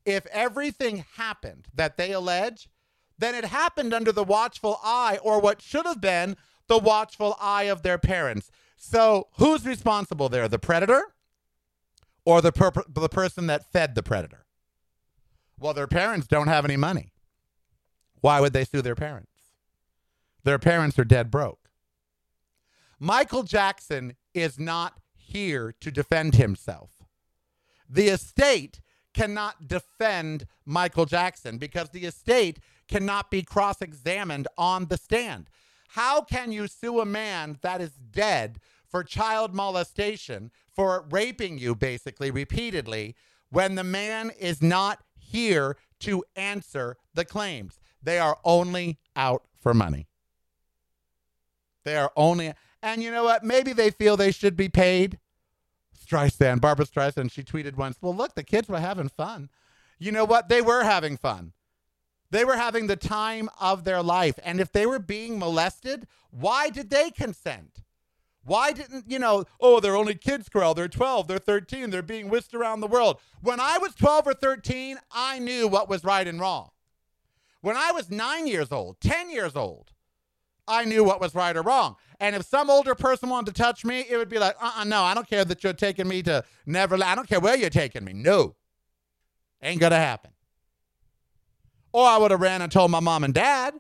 If 0.05 0.25
everything 0.27 1.05
happened 1.15 1.67
that 1.73 1.97
they 1.97 2.11
allege, 2.11 2.69
then 3.17 3.35
it 3.35 3.45
happened 3.45 3.93
under 3.93 4.11
the 4.11 4.23
watchful 4.23 4.79
eye, 4.83 5.19
or 5.21 5.41
what 5.41 5.61
should 5.61 5.85
have 5.85 6.01
been 6.01 6.37
the 6.67 6.77
watchful 6.77 7.35
eye 7.39 7.63
of 7.63 7.81
their 7.81 7.97
parents. 7.97 8.49
So, 8.77 9.27
who's 9.33 9.65
responsible 9.65 10.29
there? 10.29 10.47
The 10.47 10.59
predator 10.59 11.03
or 12.23 12.41
the, 12.41 12.53
per- 12.53 12.83
the 12.87 13.09
person 13.09 13.47
that 13.47 13.71
fed 13.71 13.95
the 13.95 14.03
predator? 14.03 14.45
Well, 15.59 15.73
their 15.73 15.87
parents 15.87 16.27
don't 16.27 16.47
have 16.47 16.63
any 16.63 16.77
money. 16.77 17.11
Why 18.21 18.39
would 18.39 18.53
they 18.53 18.63
sue 18.63 18.81
their 18.81 18.95
parents? 18.95 19.31
Their 20.43 20.59
parents 20.59 20.97
are 20.97 21.03
dead 21.03 21.29
broke. 21.29 21.68
Michael 22.99 23.43
Jackson 23.43 24.15
is 24.33 24.59
not 24.59 24.99
here 25.13 25.73
to 25.79 25.91
defend 25.91 26.35
himself. 26.35 26.91
The 27.89 28.09
estate 28.09 28.81
cannot 29.13 29.67
defend 29.67 30.45
Michael 30.65 31.05
Jackson 31.05 31.57
because 31.57 31.89
the 31.89 32.05
estate 32.05 32.59
cannot 32.87 33.31
be 33.31 33.41
cross 33.41 33.81
examined 33.81 34.47
on 34.57 34.85
the 34.85 34.97
stand. 34.97 35.49
How 35.89 36.21
can 36.21 36.51
you 36.51 36.67
sue 36.67 36.99
a 36.99 37.05
man 37.05 37.57
that 37.61 37.81
is 37.81 37.93
dead 37.93 38.59
for 38.87 39.03
child 39.03 39.53
molestation, 39.53 40.51
for 40.71 41.05
raping 41.09 41.57
you 41.57 41.75
basically 41.75 42.31
repeatedly, 42.31 43.15
when 43.49 43.75
the 43.75 43.83
man 43.83 44.31
is 44.39 44.61
not 44.61 45.03
here 45.15 45.77
to 46.01 46.23
answer 46.35 46.97
the 47.13 47.25
claims? 47.25 47.79
They 48.01 48.19
are 48.19 48.37
only 48.43 48.99
out 49.15 49.43
for 49.59 49.73
money. 49.73 50.07
They 51.83 51.95
are 51.95 52.11
only, 52.15 52.53
and 52.81 53.03
you 53.03 53.11
know 53.11 53.23
what? 53.23 53.43
Maybe 53.43 53.73
they 53.73 53.89
feel 53.89 54.17
they 54.17 54.31
should 54.31 54.55
be 54.55 54.69
paid. 54.69 55.19
Streisand, 55.97 56.61
Barbara 56.61 56.85
Streisand, 56.85 57.31
she 57.31 57.43
tweeted 57.43 57.75
once, 57.75 57.97
well, 58.01 58.15
look, 58.15 58.35
the 58.35 58.43
kids 58.43 58.67
were 58.67 58.79
having 58.79 59.09
fun. 59.09 59.49
You 59.99 60.11
know 60.11 60.25
what? 60.25 60.49
They 60.49 60.61
were 60.61 60.83
having 60.83 61.17
fun. 61.17 61.53
They 62.31 62.45
were 62.45 62.57
having 62.57 62.87
the 62.87 62.95
time 62.95 63.49
of 63.59 63.83
their 63.83 64.01
life. 64.01 64.39
And 64.43 64.59
if 64.59 64.71
they 64.71 64.85
were 64.85 64.99
being 64.99 65.39
molested, 65.39 66.07
why 66.31 66.69
did 66.69 66.89
they 66.89 67.11
consent? 67.11 67.83
Why 68.43 68.71
didn't, 68.71 69.05
you 69.09 69.19
know, 69.19 69.45
oh, 69.59 69.79
they're 69.79 69.95
only 69.95 70.15
kids, 70.15 70.47
Karel. 70.49 70.73
They're 70.73 70.87
12, 70.87 71.27
they're 71.27 71.37
13, 71.37 71.89
they're 71.89 72.01
being 72.01 72.29
whisked 72.29 72.53
around 72.53 72.79
the 72.79 72.87
world. 72.87 73.19
When 73.41 73.59
I 73.59 73.77
was 73.77 73.93
12 73.95 74.27
or 74.27 74.33
13, 74.33 74.97
I 75.11 75.39
knew 75.39 75.67
what 75.67 75.89
was 75.89 76.03
right 76.03 76.27
and 76.27 76.39
wrong. 76.39 76.69
When 77.61 77.75
I 77.75 77.91
was 77.91 78.09
nine 78.09 78.47
years 78.47 78.71
old, 78.71 79.01
10 79.01 79.29
years 79.29 79.55
old, 79.55 79.91
I 80.69 80.85
knew 80.85 81.03
what 81.03 81.19
was 81.19 81.35
right 81.35 81.55
or 81.57 81.61
wrong. 81.61 81.95
And 82.19 82.35
if 82.35 82.45
some 82.45 82.69
older 82.69 82.95
person 82.95 83.29
wanted 83.29 83.55
to 83.55 83.61
touch 83.61 83.83
me, 83.83 84.05
it 84.09 84.17
would 84.17 84.29
be 84.29 84.39
like, 84.39 84.55
uh 84.61 84.71
uh 84.77 84.83
no, 84.83 85.03
I 85.03 85.13
don't 85.13 85.27
care 85.27 85.43
that 85.43 85.63
you're 85.63 85.73
taking 85.73 86.07
me 86.07 86.21
to 86.23 86.43
Neverland. 86.65 87.11
I 87.11 87.15
don't 87.15 87.27
care 87.27 87.39
where 87.39 87.57
you're 87.57 87.69
taking 87.69 88.03
me. 88.03 88.13
No. 88.13 88.55
Ain't 89.61 89.79
going 89.81 89.91
to 89.91 89.97
happen. 89.97 90.31
Or 91.91 92.05
I 92.05 92.17
would 92.17 92.31
have 92.31 92.39
ran 92.39 92.61
and 92.61 92.71
told 92.71 92.91
my 92.91 92.99
mom 92.99 93.23
and 93.23 93.33
dad. 93.33 93.73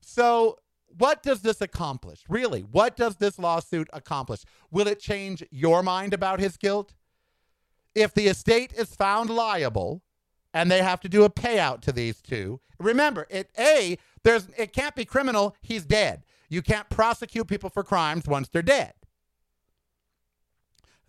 So, 0.00 0.58
what 0.98 1.22
does 1.22 1.40
this 1.40 1.60
accomplish? 1.60 2.22
Really, 2.28 2.60
what 2.60 2.96
does 2.96 3.16
this 3.16 3.38
lawsuit 3.38 3.88
accomplish? 3.92 4.42
Will 4.70 4.86
it 4.86 5.00
change 5.00 5.42
your 5.50 5.82
mind 5.82 6.12
about 6.12 6.38
his 6.38 6.56
guilt? 6.56 6.92
If 7.94 8.12
the 8.14 8.26
estate 8.26 8.72
is 8.74 8.94
found 8.94 9.30
liable 9.30 10.02
and 10.52 10.70
they 10.70 10.82
have 10.82 11.00
to 11.00 11.08
do 11.08 11.24
a 11.24 11.30
payout 11.30 11.80
to 11.82 11.92
these 11.92 12.20
two, 12.20 12.60
remember, 12.78 13.26
it 13.30 13.50
A, 13.58 13.96
there's 14.24 14.48
it 14.56 14.72
can't 14.72 14.94
be 14.94 15.04
criminal, 15.04 15.56
he's 15.60 15.84
dead. 15.84 16.24
You 16.48 16.62
can't 16.62 16.88
prosecute 16.90 17.46
people 17.46 17.70
for 17.70 17.82
crimes 17.82 18.26
once 18.26 18.48
they're 18.48 18.62
dead. 18.62 18.92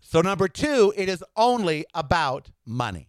So 0.00 0.20
number 0.20 0.48
2, 0.48 0.94
it 0.96 1.08
is 1.08 1.24
only 1.36 1.84
about 1.94 2.50
money. 2.66 3.08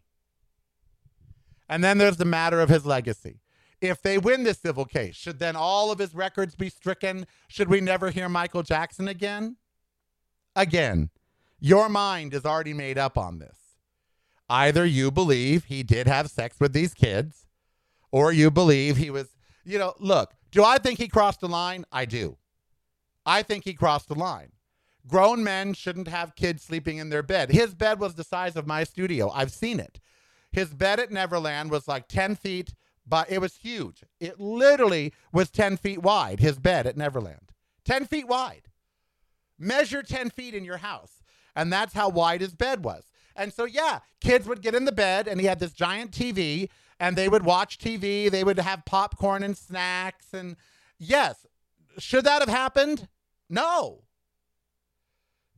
And 1.68 1.84
then 1.84 1.98
there's 1.98 2.18
the 2.18 2.26
matter 2.26 2.62
of 2.62 2.70
his 2.70 2.86
legacy. 2.86 3.42
If 3.82 4.02
they 4.02 4.18
win 4.18 4.44
this 4.44 4.60
civil 4.60 4.86
case, 4.86 5.16
should 5.16 5.40
then 5.40 5.56
all 5.56 5.92
of 5.92 6.00
his 6.00 6.16
records 6.16 6.56
be 6.56 6.70
stricken? 6.70 7.28
Should 7.48 7.70
we 7.70 7.82
never 7.82 8.12
hear 8.12 8.30
Michael 8.30 8.64
Jackson 8.64 9.08
again? 9.08 9.58
Again, 10.56 11.10
your 11.60 11.90
mind 11.90 12.34
is 12.34 12.46
already 12.46 12.74
made 12.74 12.98
up 12.98 13.18
on 13.18 13.40
this. 13.40 13.58
Either 14.50 14.86
you 14.86 15.12
believe 15.12 15.66
he 15.66 15.84
did 15.84 16.08
have 16.08 16.30
sex 16.30 16.58
with 16.60 16.74
these 16.74 16.94
kids, 16.94 17.48
or 18.12 18.32
you 18.32 18.50
believe 18.50 18.98
he 18.98 19.10
was, 19.10 19.35
you 19.66 19.80
know, 19.80 19.94
look, 20.00 20.34
do 20.52 20.64
I 20.64 20.78
think 20.78 21.00
he 21.00 21.08
crossed 21.08 21.42
the 21.42 21.48
line? 21.48 21.86
I 21.92 22.06
do. 22.06 22.38
I 23.26 23.42
think 23.42 23.64
he 23.64 23.74
crossed 23.74 24.08
the 24.08 24.16
line. 24.16 24.52
Grown 25.08 25.44
men 25.44 25.74
shouldn't 25.74 26.08
have 26.08 26.36
kids 26.36 26.64
sleeping 26.64 26.98
in 26.98 27.10
their 27.10 27.24
bed. 27.24 27.52
His 27.52 27.76
bed 27.76 28.00
was 28.00 28.16
the 28.16 28.24
size 28.24 28.56
of 28.56 28.66
my 28.66 28.84
studio. 28.84 29.30
I've 29.30 29.52
seen 29.52 29.80
it. 29.80 30.00
His 30.52 30.74
bed 30.74 31.00
at 31.00 31.12
Neverland 31.12 31.70
was 31.70 31.88
like 31.88 32.08
10 32.08 32.36
feet, 32.36 32.74
but 33.06 33.30
it 33.30 33.40
was 33.40 33.58
huge. 33.58 34.04
It 34.20 34.40
literally 34.40 35.14
was 35.32 35.52
10 35.52 35.78
feet 35.78 36.02
wide, 36.02 36.40
his 36.40 36.58
bed 36.58 36.88
at 36.88 36.98
Neverland. 36.98 37.52
10 37.84 38.06
feet 38.06 38.28
wide. 38.28 38.70
Measure 39.60 40.02
10 40.02 40.32
feet 40.32 40.54
in 40.56 40.66
your 40.66 40.78
house. 40.78 41.22
And 41.56 41.72
that's 41.72 41.94
how 41.94 42.10
wide 42.10 42.42
his 42.42 42.56
bed 42.56 42.84
was. 42.84 43.04
And 43.36 43.54
so, 43.54 43.66
yeah, 43.66 44.00
kids 44.22 44.48
would 44.48 44.62
get 44.62 44.76
in 44.76 44.86
the 44.86 44.92
bed 44.92 45.28
and 45.28 45.40
he 45.40 45.46
had 45.46 45.60
this 45.60 45.74
giant 45.74 46.12
TV 46.12 46.70
and 47.00 47.16
they 47.16 47.30
would 47.30 47.44
watch 47.44 47.78
TV. 47.78 48.30
They 48.30 48.44
would 48.44 48.60
have 48.60 48.86
popcorn 48.86 49.44
and 49.44 49.58
snacks. 49.58 50.34
And 50.34 50.56
yes, 50.98 51.46
should 51.98 52.26
that 52.26 52.42
have 52.42 52.50
happened? 52.50 53.08
No. 53.50 54.04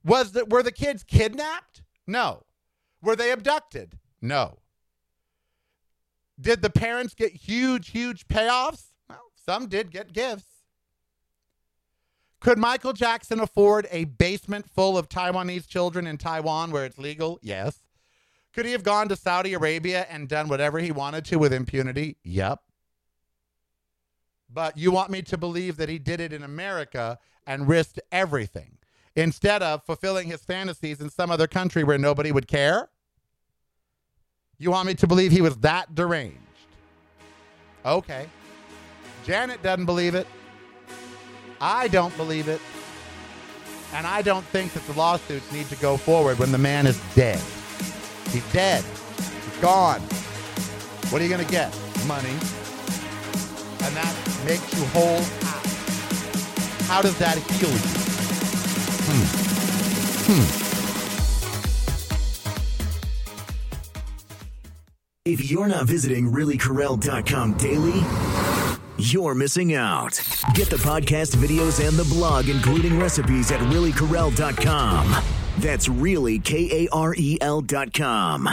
Was 0.04 0.32
the, 0.32 0.45
were 0.45 0.63
the 0.63 0.71
kids 0.71 1.04
kidnapped? 1.04 1.84
No. 2.06 2.43
Were 3.02 3.15
they 3.15 3.32
abducted? 3.32 4.00
No. 4.21 4.60
Did 6.39 6.62
the 6.62 6.69
parents 6.69 7.13
get 7.13 7.34
huge, 7.34 7.89
huge 7.89 8.28
payoffs? 8.28 8.91
Well, 9.10 9.32
some 9.36 9.67
did 9.67 9.91
get 9.91 10.13
gifts. 10.13 10.58
Could 12.39 12.60
Michael 12.60 12.93
Jackson 12.93 13.39
afford 13.39 13.88
a 13.91 14.06
basement 14.06 14.69
full 14.69 14.97
of 14.97 15.10
Taiwanese 15.10 15.67
children 15.67 16.06
in 16.06 16.17
Taiwan 16.17 16.71
where 16.71 16.86
it's 16.86 17.00
legal? 17.00 17.39
Yes. 17.41 17.80
Could 18.58 18.65
he 18.65 18.72
have 18.72 18.82
gone 18.82 19.08
to 19.10 19.15
Saudi 19.15 19.54
Arabia 19.54 20.08
and 20.10 20.28
done 20.28 20.48
whatever 20.48 20.80
he 20.80 20.91
wanted 20.91 21.24
to 21.26 21.36
with 21.36 21.54
impunity? 21.54 22.17
Yep. 22.24 22.60
But 24.52 24.76
you 24.76 24.89
want 24.89 25.12
me 25.12 25.22
to 25.22 25.38
believe 25.38 25.78
that 25.78 25.89
he 25.89 26.00
did 26.00 26.20
it 26.20 26.34
in 26.34 26.41
America 26.41 27.20
and 27.46 27.67
risked 27.67 28.00
everything 28.12 28.80
instead 29.15 29.62
of 29.62 29.84
fulfilling 29.84 30.28
his 30.28 30.41
fantasies 30.43 31.02
in 31.02 31.12
some 31.12 31.30
other 31.30 31.46
country 31.46 31.84
where 31.84 32.00
nobody 32.00 32.32
would 32.32 32.48
care? 32.48 32.89
You 34.58 34.72
want 34.72 34.88
me 34.88 34.96
to 34.96 35.06
believe 35.06 35.32
he 35.32 35.41
was 35.41 35.58
that 35.58 35.93
deranged? 35.93 36.39
Okay. 37.86 38.26
Janet 39.24 39.62
doesn't 39.62 39.86
believe 39.86 40.15
it. 40.15 40.26
I 41.62 41.89
don't 41.89 42.17
believe 42.17 42.48
it. 42.48 42.62
And 43.93 44.08
I 44.08 44.24
don't 44.24 44.46
think 44.46 44.74
that 44.74 44.84
the 44.88 44.93
lawsuits 44.93 45.52
need 45.52 45.70
to 45.70 45.76
go 45.76 45.96
forward 45.96 46.39
when 46.39 46.52
the 46.52 46.58
man 46.58 46.88
is 46.88 47.00
dead. 47.13 47.39
He's 48.32 48.52
dead. 48.52 48.84
He's 48.84 49.58
gone. 49.62 50.02
What 51.10 51.22
are 51.22 51.26
you 51.26 51.30
going 51.30 51.46
to 51.46 51.52
get? 51.52 51.74
Money. 52.06 52.30
And 52.30 53.96
that 53.96 54.13
makes 54.46 54.74
you 54.78 54.86
whole. 54.88 55.22
How 56.88 57.02
does 57.02 57.18
that 57.20 57.38
heal 57.38 57.70
you? 57.70 57.78
Hmm. 59.10 59.26
Hmm. 60.34 60.63
If 65.26 65.52
you're 65.52 65.68
not 65.68 65.86
visiting 65.88 66.32
reallykarel.com 66.32 67.58
daily, 67.58 68.02
you're 68.98 69.36
missing 69.36 69.74
out. 69.76 70.13
Get 70.54 70.70
the 70.70 70.78
podcast 70.78 71.36
videos 71.36 71.86
and 71.86 71.98
the 71.98 72.06
blog, 72.06 72.48
including 72.48 72.98
recipes 72.98 73.52
at 73.52 73.60
reallykarel.com. 73.60 75.37
That's 75.60 75.89
really 75.89 76.38
K 76.39 76.86
A 76.86 76.89
R 76.91 77.15
E 77.17 77.38
L 77.41 77.62
dot 77.62 77.93
com. 77.93 78.48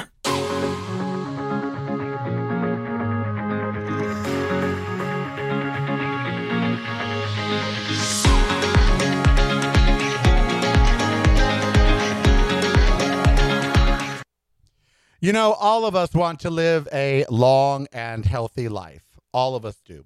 You 15.20 15.32
know, 15.32 15.52
all 15.54 15.86
of 15.86 15.96
us 15.96 16.12
want 16.12 16.40
to 16.40 16.50
live 16.50 16.86
a 16.92 17.24
long 17.30 17.86
and 17.92 18.26
healthy 18.26 18.68
life. 18.68 19.04
All 19.32 19.56
of 19.56 19.64
us 19.64 19.80
do. 19.82 20.04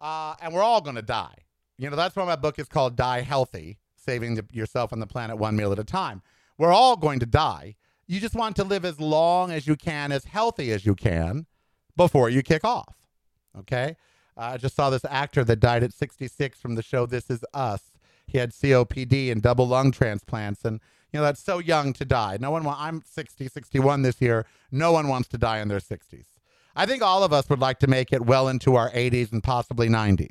Uh, 0.00 0.34
and 0.42 0.52
we're 0.52 0.62
all 0.62 0.80
going 0.80 0.96
to 0.96 1.02
die. 1.02 1.36
You 1.78 1.88
know, 1.88 1.94
that's 1.94 2.16
why 2.16 2.24
my 2.24 2.34
book 2.34 2.58
is 2.58 2.66
called 2.66 2.96
Die 2.96 3.20
Healthy 3.20 3.78
Saving 4.04 4.34
the, 4.34 4.44
Yourself 4.52 4.92
and 4.92 5.00
the 5.00 5.06
Planet 5.06 5.38
One 5.38 5.56
Meal 5.56 5.72
at 5.72 5.78
a 5.78 5.84
Time. 5.84 6.22
We're 6.58 6.72
all 6.72 6.96
going 6.96 7.20
to 7.20 7.26
die. 7.26 7.76
You 8.06 8.20
just 8.20 8.34
want 8.34 8.56
to 8.56 8.64
live 8.64 8.84
as 8.84 8.98
long 8.98 9.50
as 9.50 9.66
you 9.66 9.76
can, 9.76 10.10
as 10.12 10.24
healthy 10.24 10.72
as 10.72 10.84
you 10.84 10.94
can 10.94 11.46
before 11.96 12.28
you 12.28 12.42
kick 12.42 12.64
off. 12.64 12.96
Okay? 13.58 13.96
Uh, 14.36 14.52
I 14.54 14.56
just 14.56 14.74
saw 14.74 14.90
this 14.90 15.04
actor 15.08 15.44
that 15.44 15.60
died 15.60 15.82
at 15.82 15.92
66 15.92 16.58
from 16.58 16.74
the 16.74 16.82
show 16.82 17.06
This 17.06 17.30
Is 17.30 17.44
Us. 17.54 17.82
He 18.26 18.38
had 18.38 18.52
COPD 18.52 19.30
and 19.30 19.42
double 19.42 19.66
lung 19.66 19.92
transplants. 19.92 20.64
And 20.64 20.80
you 21.12 21.18
know, 21.18 21.24
that's 21.24 21.42
so 21.42 21.58
young 21.58 21.92
to 21.94 22.04
die. 22.04 22.38
No 22.40 22.50
one 22.50 22.64
want, 22.64 22.80
I'm 22.80 23.02
60, 23.04 23.48
61 23.48 24.02
this 24.02 24.20
year. 24.20 24.46
No 24.70 24.92
one 24.92 25.08
wants 25.08 25.28
to 25.28 25.38
die 25.38 25.58
in 25.58 25.68
their 25.68 25.80
60s. 25.80 26.26
I 26.76 26.86
think 26.86 27.02
all 27.02 27.24
of 27.24 27.32
us 27.32 27.48
would 27.50 27.58
like 27.58 27.80
to 27.80 27.88
make 27.88 28.12
it 28.12 28.24
well 28.24 28.48
into 28.48 28.76
our 28.76 28.90
80s 28.90 29.32
and 29.32 29.42
possibly 29.42 29.88
90s. 29.88 30.30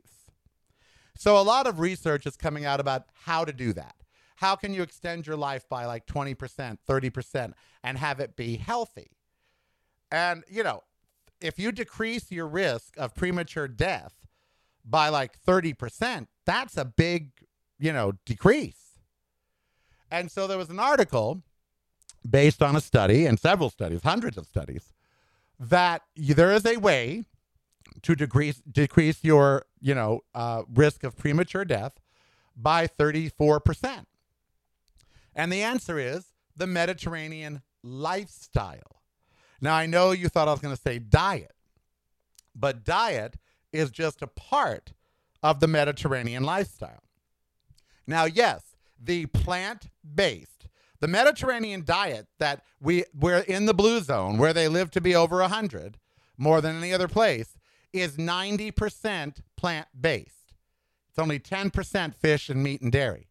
So 1.19 1.38
a 1.38 1.43
lot 1.43 1.67
of 1.67 1.82
research 1.82 2.25
is 2.25 2.38
coming 2.38 2.63
out 2.63 2.79
about 2.79 3.03
how 3.25 3.43
to 3.43 3.51
do 3.51 3.73
that. 3.73 3.93
How 4.38 4.55
can 4.55 4.73
you 4.73 4.82
extend 4.82 5.27
your 5.27 5.36
life 5.36 5.67
by 5.67 5.84
like 5.84 6.05
20%, 6.05 6.77
30% 6.88 7.53
and 7.84 7.97
have 7.97 8.21
it 8.21 8.38
be 8.38 8.55
healthy? 8.55 9.12
And, 10.10 10.45
you 10.49 10.63
know, 10.63 10.84
if 11.41 11.60
you 11.60 11.73
decrease 11.73 12.32
your 12.32 12.47
risk 12.47 12.93
of 12.97 13.15
premature 13.15 13.67
death 13.67 14.13
by 14.86 15.10
like 15.10 15.38
30%, 15.45 16.27
that's 16.45 16.77
a 16.77 16.86
big, 16.86 17.32
you 17.77 17.91
know, 17.91 18.13
decrease. 18.25 18.99
And 20.10 20.32
so 20.32 20.47
there 20.47 20.58
was 20.58 20.69
an 20.69 20.79
article 20.79 21.43
based 22.27 22.63
on 22.63 22.77
a 22.77 22.82
study 22.82 23.25
and 23.25 23.38
several 23.38 23.69
studies, 23.69 24.03
hundreds 24.03 24.38
of 24.38 24.47
studies, 24.47 24.93
that 25.60 26.01
there 26.15 26.53
is 26.53 26.65
a 26.65 26.77
way 26.77 27.25
to 28.03 28.15
decrease 28.15 28.62
decrease 28.69 29.23
your 29.23 29.65
you 29.79 29.95
know 29.95 30.21
uh, 30.33 30.63
risk 30.73 31.03
of 31.03 31.17
premature 31.17 31.65
death 31.65 31.93
by 32.55 32.88
34%. 32.88 34.05
And 35.33 35.53
the 35.53 35.63
answer 35.63 35.97
is 35.97 36.33
the 36.55 36.67
Mediterranean 36.67 37.62
lifestyle. 37.83 39.01
Now 39.62 39.75
I 39.75 39.85
know 39.85 40.12
you 40.12 40.27
thought 40.29 40.47
I 40.47 40.51
was 40.51 40.59
going 40.59 40.75
to 40.75 40.81
say 40.81 40.99
diet, 40.99 41.53
but 42.55 42.83
diet 42.83 43.38
is 43.71 43.91
just 43.91 44.21
a 44.21 44.27
part 44.27 44.93
of 45.41 45.59
the 45.59 45.67
Mediterranean 45.67 46.43
lifestyle. 46.43 47.03
Now, 48.05 48.25
yes, 48.25 48.75
the 48.99 49.27
plant 49.27 49.89
based, 50.15 50.67
the 50.99 51.07
Mediterranean 51.07 51.83
diet 51.85 52.27
that 52.39 52.63
we 52.81 53.05
we're 53.17 53.39
in 53.39 53.65
the 53.65 53.73
blue 53.73 54.01
zone 54.01 54.38
where 54.38 54.53
they 54.53 54.67
live 54.67 54.91
to 54.91 55.01
be 55.01 55.15
over 55.15 55.38
100 55.38 55.97
more 56.38 56.59
than 56.59 56.77
any 56.77 56.93
other 56.93 57.07
place 57.07 57.58
is 57.93 58.17
90% 58.17 59.41
plant 59.58 59.88
based. 59.99 60.54
It's 61.10 61.19
only 61.19 61.39
10% 61.39 62.15
fish 62.15 62.49
and 62.49 62.63
meat 62.63 62.82
and 62.82 62.91
dairy. 62.91 63.28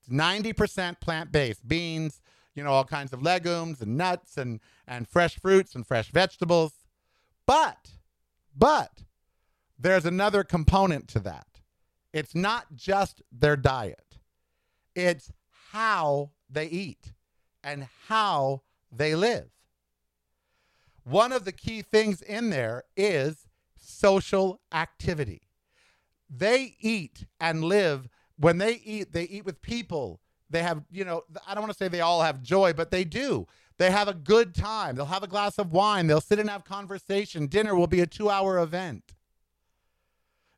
It's 0.00 0.08
90% 0.08 1.00
plant 1.00 1.32
based. 1.32 1.66
Beans, 1.66 2.20
you 2.54 2.62
know, 2.62 2.70
all 2.70 2.84
kinds 2.84 3.12
of 3.12 3.22
legumes 3.22 3.80
and 3.80 3.96
nuts 3.96 4.36
and, 4.36 4.60
and 4.86 5.08
fresh 5.08 5.38
fruits 5.38 5.74
and 5.74 5.86
fresh 5.86 6.10
vegetables. 6.10 6.72
But, 7.46 7.90
but 8.56 9.02
there's 9.78 10.06
another 10.06 10.44
component 10.44 11.08
to 11.08 11.20
that. 11.20 11.46
It's 12.12 12.34
not 12.34 12.74
just 12.74 13.22
their 13.30 13.56
diet. 13.56 14.18
It's 14.94 15.30
how 15.72 16.30
they 16.48 16.66
eat 16.66 17.12
and 17.62 17.88
how 18.06 18.62
they 18.90 19.14
live. 19.14 19.50
One 21.04 21.32
of 21.32 21.44
the 21.44 21.52
key 21.52 21.82
things 21.82 22.22
in 22.22 22.50
there 22.50 22.84
is 22.96 23.45
social 23.86 24.60
activity. 24.72 25.42
They 26.28 26.76
eat 26.80 27.26
and 27.40 27.64
live. 27.64 28.08
When 28.36 28.58
they 28.58 28.74
eat, 28.84 29.12
they 29.12 29.24
eat 29.24 29.44
with 29.44 29.62
people. 29.62 30.20
They 30.50 30.62
have, 30.62 30.84
you 30.90 31.04
know, 31.04 31.22
I 31.46 31.54
don't 31.54 31.62
want 31.62 31.72
to 31.72 31.78
say 31.78 31.88
they 31.88 32.00
all 32.00 32.22
have 32.22 32.42
joy, 32.42 32.72
but 32.72 32.90
they 32.90 33.04
do. 33.04 33.46
They 33.78 33.90
have 33.90 34.08
a 34.08 34.14
good 34.14 34.54
time. 34.54 34.96
They'll 34.96 35.06
have 35.06 35.22
a 35.22 35.28
glass 35.28 35.58
of 35.58 35.72
wine. 35.72 36.06
They'll 36.06 36.20
sit 36.20 36.38
and 36.38 36.48
have 36.48 36.64
conversation. 36.64 37.46
Dinner 37.46 37.74
will 37.74 37.86
be 37.86 38.00
a 38.00 38.06
two 38.06 38.30
hour 38.30 38.58
event. 38.58 39.14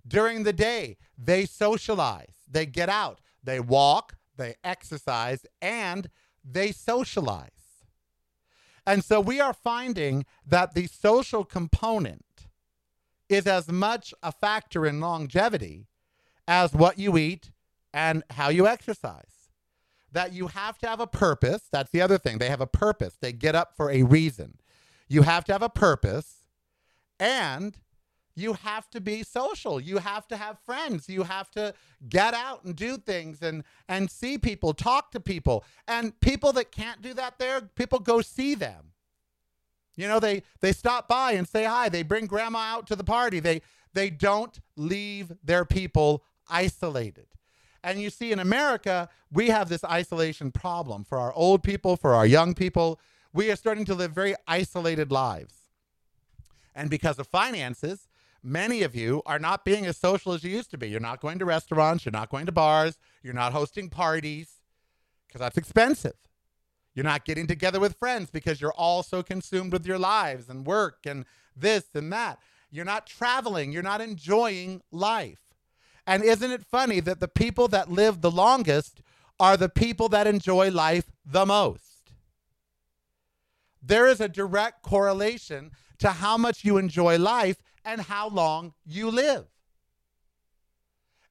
During 0.07 0.45
the 0.45 0.53
day, 0.53 0.97
they 1.17 1.45
socialize. 1.45 2.35
They 2.51 2.65
get 2.65 2.89
out. 2.89 3.21
They 3.43 3.61
walk 3.61 4.19
they 4.39 4.55
exercise, 4.65 5.45
and 5.61 6.09
they 6.43 6.73
socialize. 6.73 7.51
And 8.87 9.05
so 9.05 9.21
we 9.21 9.39
are 9.39 9.53
finding 9.53 10.25
that 10.47 10.73
the 10.73 10.87
social 10.87 11.45
component 11.45 12.25
is 13.29 13.47
as 13.47 13.69
much 13.69 14.15
a 14.23 14.33
factor 14.33 14.87
in 14.87 15.01
longevity 15.01 15.87
as 16.47 16.73
what 16.73 16.99
you 16.99 17.17
eat 17.17 17.51
and 17.93 18.23
how 18.31 18.49
you 18.49 18.67
exercise. 18.67 19.51
That 20.13 20.33
you 20.33 20.47
have 20.49 20.79
to 20.79 20.89
have 20.89 21.01
a 21.01 21.07
purpose. 21.07 21.69
That's 21.71 21.91
the 21.91 22.01
other 22.01 22.17
thing. 22.17 22.39
They 22.39 22.49
have 22.49 22.63
a 22.63 22.67
purpose. 22.67 23.17
They 23.21 23.33
get 23.33 23.55
up 23.55 23.77
for 23.77 23.91
a 23.91 24.03
reason. 24.03 24.59
You 25.09 25.23
have 25.23 25.45
to 25.45 25.53
have 25.53 25.63
a 25.63 25.69
purpose 25.69 26.47
and 27.21 27.77
you 28.35 28.53
have 28.53 28.89
to 28.91 29.01
be 29.01 29.23
social. 29.25 29.81
You 29.81 29.99
have 29.99 30.29
to 30.29 30.37
have 30.37 30.59
friends. 30.65 31.09
You 31.09 31.25
have 31.25 31.51
to 31.53 31.75
get 32.09 32.35
out 32.35 32.65
and 32.65 32.77
do 32.77 32.97
things 32.97 33.43
and 33.43 33.65
and 33.89 34.11
see 34.11 34.39
people, 34.39 34.73
talk 34.73 35.11
to 35.11 35.21
people. 35.21 35.65
And 35.89 36.19
people 36.21 36.53
that 36.53 36.71
can't 36.71 37.03
do 37.03 37.15
that 37.15 37.39
there, 37.39 37.61
people 37.61 37.99
go 37.99 38.21
see 38.21 38.55
them. 38.55 38.93
You 39.99 40.07
know, 40.07 40.21
they 40.21 40.45
they 40.61 40.73
stop 40.73 41.09
by 41.09 41.33
and 41.33 41.47
say 41.47 41.65
hi. 41.65 41.89
They 41.89 42.05
bring 42.05 42.27
grandma 42.27 42.61
out 42.61 42.87
to 42.87 42.97
the 42.97 43.03
party. 43.03 43.41
They 43.41 43.63
they 43.93 44.11
don't 44.11 44.59
leave 44.77 45.33
their 45.43 45.65
people 45.65 46.23
isolated. 46.49 47.27
And 47.83 48.01
you 48.01 48.09
see 48.09 48.31
in 48.31 48.39
America, 48.39 49.09
we 49.33 49.49
have 49.49 49.69
this 49.69 49.83
isolation 49.83 50.53
problem 50.53 51.03
for 51.03 51.19
our 51.19 51.33
old 51.33 51.65
people, 51.65 51.97
for 51.97 52.15
our 52.15 52.27
young 52.27 52.55
people. 52.55 53.01
We 53.33 53.51
are 53.51 53.57
starting 53.57 53.85
to 53.87 53.95
live 53.95 54.13
very 54.13 54.37
isolated 54.47 55.11
lives. 55.11 55.55
And 56.77 56.89
because 56.91 57.19
of 57.19 57.27
finances, 57.27 58.09
many 58.41 58.83
of 58.83 58.95
you 58.95 59.23
are 59.27 59.41
not 59.41 59.65
being 59.65 59.85
as 59.85 59.97
social 59.97 60.33
as 60.33 60.45
you 60.45 60.51
used 60.51 60.71
to 60.71 60.79
be. 60.79 60.89
You're 60.89 61.01
not 61.01 61.21
going 61.21 61.41
to 61.41 61.45
restaurants, 61.45 62.05
you're 62.05 62.13
not 62.13 62.31
going 62.31 62.47
to 62.47 62.53
bars, 62.53 62.99
you're 63.23 63.35
not 63.35 63.53
hosting 63.53 63.91
parties 63.91 64.61
because 65.27 65.41
that's 65.41 65.59
expensive. 65.59 66.15
You're 66.99 67.05
not 67.05 67.25
getting 67.25 67.47
together 67.47 67.79
with 67.79 67.97
friends 67.97 68.29
because 68.29 68.61
you're 68.61 68.73
all 68.73 69.05
so 69.05 69.23
consumed 69.23 69.73
with 69.73 69.87
your 69.87 70.01
lives 70.01 70.49
and 70.49 70.67
work 70.67 71.07
and 71.07 71.27
this 71.55 71.85
and 71.95 72.13
that. 72.13 72.41
You're 72.73 72.85
not 72.85 73.07
traveling, 73.07 73.71
you're 73.71 73.85
not 73.85 74.01
enjoying 74.01 74.83
life. 74.91 75.55
And 76.09 76.25
isn't 76.25 76.51
it 76.51 76.65
funny 76.65 76.99
that 76.99 77.21
the 77.21 77.29
people 77.29 77.69
that 77.69 77.89
live 77.89 78.21
the 78.21 78.33
longest 78.33 79.01
are 79.39 79.57
the 79.57 79.69
people 79.69 80.09
that 80.09 80.27
enjoy 80.27 80.73
life 80.73 81.13
the 81.25 81.47
most? 81.47 82.11
There 83.81 84.09
is 84.09 84.21
a 84.21 84.29
direct 84.29 84.83
correlation 84.83 85.71
to 86.01 86.09
how 86.09 86.37
much 86.37 86.65
you 86.65 86.79
enjoy 86.79 87.17
life 87.17 87.59
and 87.85 88.01
how 88.01 88.29
long 88.29 88.75
you 88.85 89.09
live. 89.09 89.47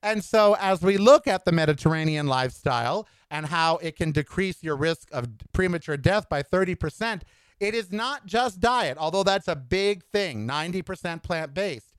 And 0.01 0.23
so, 0.23 0.55
as 0.61 0.81
we 0.81 0.97
look 0.97 1.27
at 1.27 1.43
the 1.43 1.51
Mediterranean 1.51 2.27
lifestyle 2.27 3.05
and 3.29 3.47
how 3.47 3.77
it 3.77 3.95
can 3.95 4.11
decrease 4.11 4.63
your 4.63 4.75
risk 4.75 5.09
of 5.11 5.27
premature 5.53 5.97
death 5.97 6.29
by 6.29 6.41
30%, 6.41 7.21
it 7.59 7.73
is 7.73 7.91
not 7.91 8.25
just 8.25 8.59
diet, 8.59 8.97
although 8.97 9.23
that's 9.23 9.47
a 9.47 9.55
big 9.55 10.03
thing 10.05 10.47
90% 10.47 11.23
plant 11.23 11.53
based. 11.53 11.95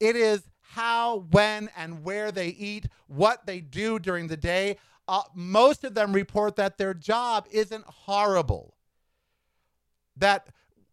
It 0.00 0.16
is 0.16 0.42
how, 0.60 1.26
when, 1.30 1.70
and 1.76 2.04
where 2.04 2.32
they 2.32 2.48
eat, 2.48 2.86
what 3.06 3.46
they 3.46 3.60
do 3.60 3.98
during 3.98 4.26
the 4.26 4.36
day. 4.36 4.76
Uh, 5.08 5.22
most 5.34 5.84
of 5.84 5.94
them 5.94 6.12
report 6.12 6.56
that 6.56 6.76
their 6.76 6.92
job 6.92 7.46
isn't 7.50 7.84
horrible, 7.84 8.74
that 10.16 10.48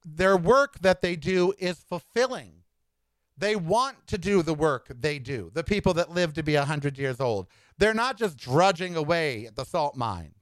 their 0.05 0.37
work 0.37 0.79
that 0.79 1.01
they 1.01 1.15
do 1.15 1.53
is 1.57 1.79
fulfilling 1.79 2.63
they 3.37 3.55
want 3.55 4.07
to 4.07 4.17
do 4.17 4.43
the 4.43 4.53
work 4.53 4.87
they 4.89 5.19
do, 5.19 5.49
the 5.53 5.63
people 5.63 5.93
that 5.95 6.11
live 6.11 6.33
to 6.33 6.43
be 6.43 6.55
100 6.55 6.97
years 6.97 7.19
old. 7.19 7.47
They're 7.77 7.93
not 7.93 8.17
just 8.17 8.37
drudging 8.37 8.95
away 8.95 9.45
at 9.45 9.55
the 9.55 9.65
salt 9.65 9.95
mines. 9.95 10.35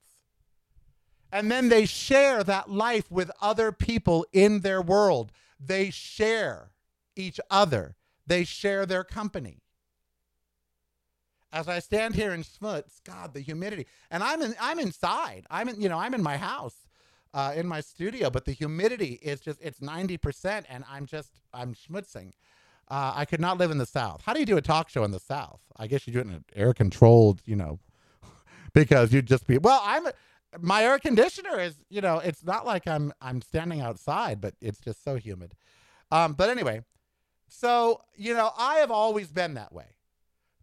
And 1.32 1.50
then 1.50 1.70
they 1.70 1.86
share 1.86 2.44
that 2.44 2.70
life 2.70 3.10
with 3.10 3.32
other 3.42 3.72
people 3.72 4.26
in 4.34 4.62
their 4.62 4.82
world. 4.82 5.32
they 5.64 5.92
share 5.92 6.72
each 7.16 7.40
other, 7.52 7.96
they 8.26 8.44
share 8.44 8.86
their 8.86 9.04
company. 9.04 9.62
As 11.54 11.68
I 11.68 11.80
stand 11.80 12.16
here 12.16 12.32
in 12.32 12.44
Schmutz, 12.44 13.04
God, 13.04 13.34
the 13.34 13.42
humidity, 13.42 13.86
and 14.10 14.24
I'm 14.24 14.42
in, 14.42 14.56
I'm 14.60 14.80
inside. 14.80 15.46
I'm 15.52 15.70
in, 15.70 15.80
you 15.82 15.90
know, 15.90 16.00
I'm 16.00 16.14
in 16.14 16.24
my 16.24 16.38
house, 16.38 16.88
uh, 17.34 17.54
in 17.56 17.68
my 17.68 17.82
studio, 17.82 18.30
but 18.30 18.46
the 18.46 18.54
humidity 18.54 19.20
is 19.22 19.42
just, 19.42 19.60
it's 19.62 19.82
90%, 19.82 20.64
and 20.70 20.84
I'm 20.90 21.06
just, 21.06 21.42
I'm 21.54 21.76
schmutzing. 21.76 22.32
Uh, 22.92 23.14
I 23.16 23.26
could 23.26 23.40
not 23.40 23.58
live 23.58 23.72
in 23.72 23.78
the 23.78 23.86
South. 23.86 24.22
How 24.26 24.34
do 24.34 24.40
you 24.40 24.46
do 24.46 24.58
a 24.58 24.62
talk 24.62 24.90
show 24.90 25.04
in 25.04 25.12
the 25.12 25.20
South? 25.20 25.62
I 25.78 25.88
guess 25.88 26.06
you 26.06 26.14
do 26.14 26.20
it 26.20 26.28
in 26.28 26.34
an 26.34 26.46
air 26.56 26.74
controlled, 26.74 27.42
you 27.46 27.56
know, 27.56 27.80
because 28.74 29.14
you'd 29.14 29.28
just 29.28 29.48
be, 29.48 29.58
well, 29.58 29.82
I'm, 29.84 30.08
my 30.60 30.84
air 30.84 31.00
conditioner 31.00 31.60
is, 31.60 31.76
you 31.90 32.02
know, 32.02 32.20
it's 32.20 32.44
not 32.44 32.66
like 32.66 32.88
I'm, 32.88 33.14
I'm 33.22 33.42
standing 33.42 33.82
outside, 33.82 34.42
but 34.42 34.56
it's 34.62 34.80
just 34.80 35.04
so 35.04 35.16
humid. 35.16 35.54
Um, 36.12 36.34
but 36.34 36.50
anyway, 36.50 36.82
so, 37.48 38.02
you 38.16 38.34
know, 38.34 38.52
I 38.58 38.76
have 38.76 38.92
always 38.92 39.32
been 39.32 39.54
that 39.54 39.74
way 39.74 39.96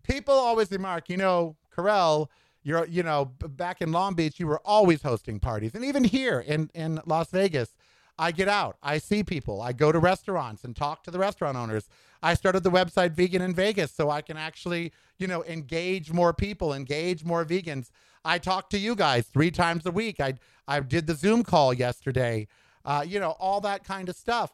people 0.09 0.35
always 0.35 0.71
remark, 0.73 1.09
you 1.09 1.17
know, 1.17 1.57
Karel, 1.75 2.31
you're, 2.65 2.87
you 2.87 3.03
know, 3.03 3.27
back 3.27 3.81
in 3.81 3.93
Long 3.93 4.15
Beach, 4.15 4.41
you 4.41 4.47
were 4.47 4.61
always 4.65 5.03
hosting 5.03 5.39
parties. 5.39 5.75
And 5.75 5.85
even 5.85 6.03
here 6.05 6.41
in, 6.41 6.71
in 6.75 7.01
Las 7.07 7.31
Vegas, 7.31 7.75
I 8.19 8.33
get 8.33 8.49
out, 8.49 8.77
I 8.83 8.99
see 8.99 9.23
people, 9.23 9.63
I 9.63 9.73
go 9.73 9.93
to 9.93 9.99
restaurants 9.99 10.65
and 10.65 10.75
talk 10.75 11.05
to 11.05 11.11
the 11.11 11.19
restaurant 11.19 11.57
owners. 11.57 11.89
I 12.23 12.35
started 12.35 12.65
the 12.65 12.71
website 12.71 13.13
Vegan 13.13 13.43
in 13.43 13.55
Vegas 13.55 13.93
so 13.93 14.11
I 14.11 14.23
can 14.23 14.37
actually, 14.37 14.93
you 15.19 15.29
know, 15.29 15.45
engage 15.45 16.13
more 16.13 16.33
people, 16.33 16.75
engage 16.75 17.25
more 17.25 17.45
vegans. 17.45 17.91
I 18.25 18.39
talk 18.39 18.71
to 18.71 18.79
you 18.79 18.97
guys 18.97 19.27
three 19.27 19.53
times 19.53 19.87
a 19.87 19.93
week. 19.93 20.19
I 20.21 20.35
I 20.67 20.81
did 20.81 21.07
the 21.07 21.15
Zoom 21.15 21.45
call 21.45 21.73
yesterday. 21.73 22.49
Uh, 22.85 23.05
you 23.07 23.21
know, 23.21 23.37
all 23.39 23.61
that 23.61 23.85
kind 23.85 24.09
of 24.09 24.17
stuff. 24.17 24.53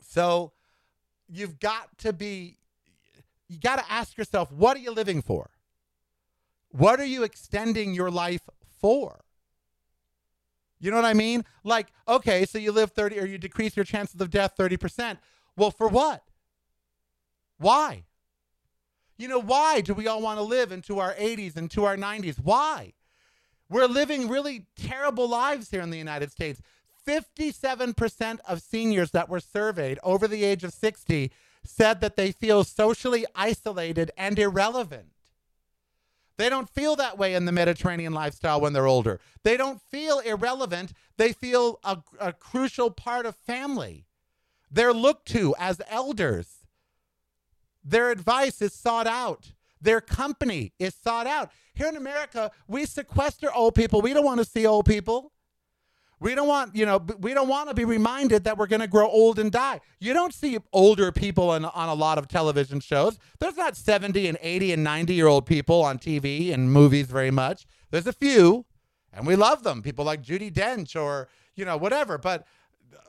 So 0.00 0.52
you've 1.28 1.58
got 1.58 1.98
to 1.98 2.12
be 2.12 2.58
you 3.48 3.58
got 3.58 3.76
to 3.76 3.90
ask 3.90 4.16
yourself, 4.16 4.52
what 4.52 4.76
are 4.76 4.80
you 4.80 4.92
living 4.92 5.22
for? 5.22 5.50
What 6.70 7.00
are 7.00 7.06
you 7.06 7.22
extending 7.22 7.94
your 7.94 8.10
life 8.10 8.42
for? 8.80 9.24
You 10.80 10.90
know 10.90 10.96
what 10.96 11.04
I 11.04 11.14
mean? 11.14 11.44
Like, 11.64 11.88
okay, 12.06 12.44
so 12.44 12.58
you 12.58 12.72
live 12.72 12.92
30 12.92 13.18
or 13.18 13.26
you 13.26 13.38
decrease 13.38 13.76
your 13.76 13.84
chances 13.84 14.20
of 14.20 14.30
death 14.30 14.54
30%. 14.56 15.18
Well, 15.56 15.70
for 15.70 15.88
what? 15.88 16.22
Why? 17.58 18.04
You 19.16 19.26
know, 19.26 19.40
why 19.40 19.80
do 19.80 19.94
we 19.94 20.06
all 20.06 20.22
want 20.22 20.38
to 20.38 20.44
live 20.44 20.70
into 20.70 21.00
our 21.00 21.14
80s 21.14 21.56
and 21.56 21.70
to 21.72 21.84
our 21.84 21.96
90s? 21.96 22.36
Why? 22.36 22.92
We're 23.68 23.86
living 23.86 24.28
really 24.28 24.66
terrible 24.76 25.28
lives 25.28 25.70
here 25.70 25.80
in 25.80 25.90
the 25.90 25.98
United 25.98 26.30
States. 26.30 26.62
57% 27.06 28.38
of 28.46 28.62
seniors 28.62 29.10
that 29.10 29.28
were 29.28 29.40
surveyed 29.40 29.98
over 30.02 30.28
the 30.28 30.44
age 30.44 30.62
of 30.62 30.72
60 30.72 31.32
said 31.64 32.00
that 32.00 32.16
they 32.16 32.30
feel 32.32 32.64
socially 32.64 33.26
isolated 33.34 34.10
and 34.16 34.38
irrelevant. 34.38 35.08
They 36.38 36.48
don't 36.48 36.70
feel 36.70 36.96
that 36.96 37.18
way 37.18 37.34
in 37.34 37.44
the 37.44 37.52
Mediterranean 37.52 38.14
lifestyle 38.14 38.60
when 38.60 38.72
they're 38.72 38.86
older. 38.86 39.20
They 39.42 39.56
don't 39.56 39.82
feel 39.82 40.20
irrelevant. 40.20 40.92
They 41.16 41.32
feel 41.32 41.80
a, 41.82 41.98
a 42.20 42.32
crucial 42.32 42.90
part 42.90 43.26
of 43.26 43.36
family. 43.36 44.06
They're 44.70 44.94
looked 44.94 45.26
to 45.32 45.54
as 45.58 45.80
elders. 45.90 46.64
Their 47.84 48.10
advice 48.10 48.62
is 48.62 48.72
sought 48.72 49.08
out. 49.08 49.52
Their 49.80 50.00
company 50.00 50.72
is 50.78 50.94
sought 50.94 51.26
out. 51.26 51.50
Here 51.74 51.88
in 51.88 51.96
America, 51.96 52.50
we 52.68 52.86
sequester 52.86 53.52
old 53.52 53.74
people. 53.74 54.00
We 54.00 54.12
don't 54.12 54.24
want 54.24 54.38
to 54.38 54.44
see 54.44 54.66
old 54.66 54.86
people. 54.86 55.32
We 56.20 56.34
don't 56.34 56.48
want, 56.48 56.74
you 56.74 56.84
know, 56.84 56.98
we 57.20 57.32
don't 57.32 57.48
want 57.48 57.68
to 57.68 57.74
be 57.74 57.84
reminded 57.84 58.44
that 58.44 58.58
we're 58.58 58.66
going 58.66 58.80
to 58.80 58.88
grow 58.88 59.08
old 59.08 59.38
and 59.38 59.52
die. 59.52 59.80
You 60.00 60.12
don't 60.12 60.34
see 60.34 60.58
older 60.72 61.12
people 61.12 61.50
on, 61.50 61.64
on 61.64 61.88
a 61.88 61.94
lot 61.94 62.18
of 62.18 62.26
television 62.26 62.80
shows. 62.80 63.18
There's 63.38 63.56
not 63.56 63.76
70 63.76 64.26
and 64.26 64.38
80 64.40 64.72
and 64.72 64.84
90 64.84 65.14
year 65.14 65.28
old 65.28 65.46
people 65.46 65.82
on 65.82 65.98
TV 65.98 66.52
and 66.52 66.72
movies 66.72 67.06
very 67.06 67.30
much. 67.30 67.66
There's 67.90 68.06
a 68.06 68.12
few, 68.12 68.66
and 69.12 69.26
we 69.26 69.36
love 69.36 69.62
them. 69.62 69.80
People 69.80 70.04
like 70.04 70.22
Judi 70.22 70.52
Dench 70.52 71.00
or, 71.00 71.28
you 71.54 71.64
know, 71.64 71.76
whatever. 71.76 72.18
But 72.18 72.46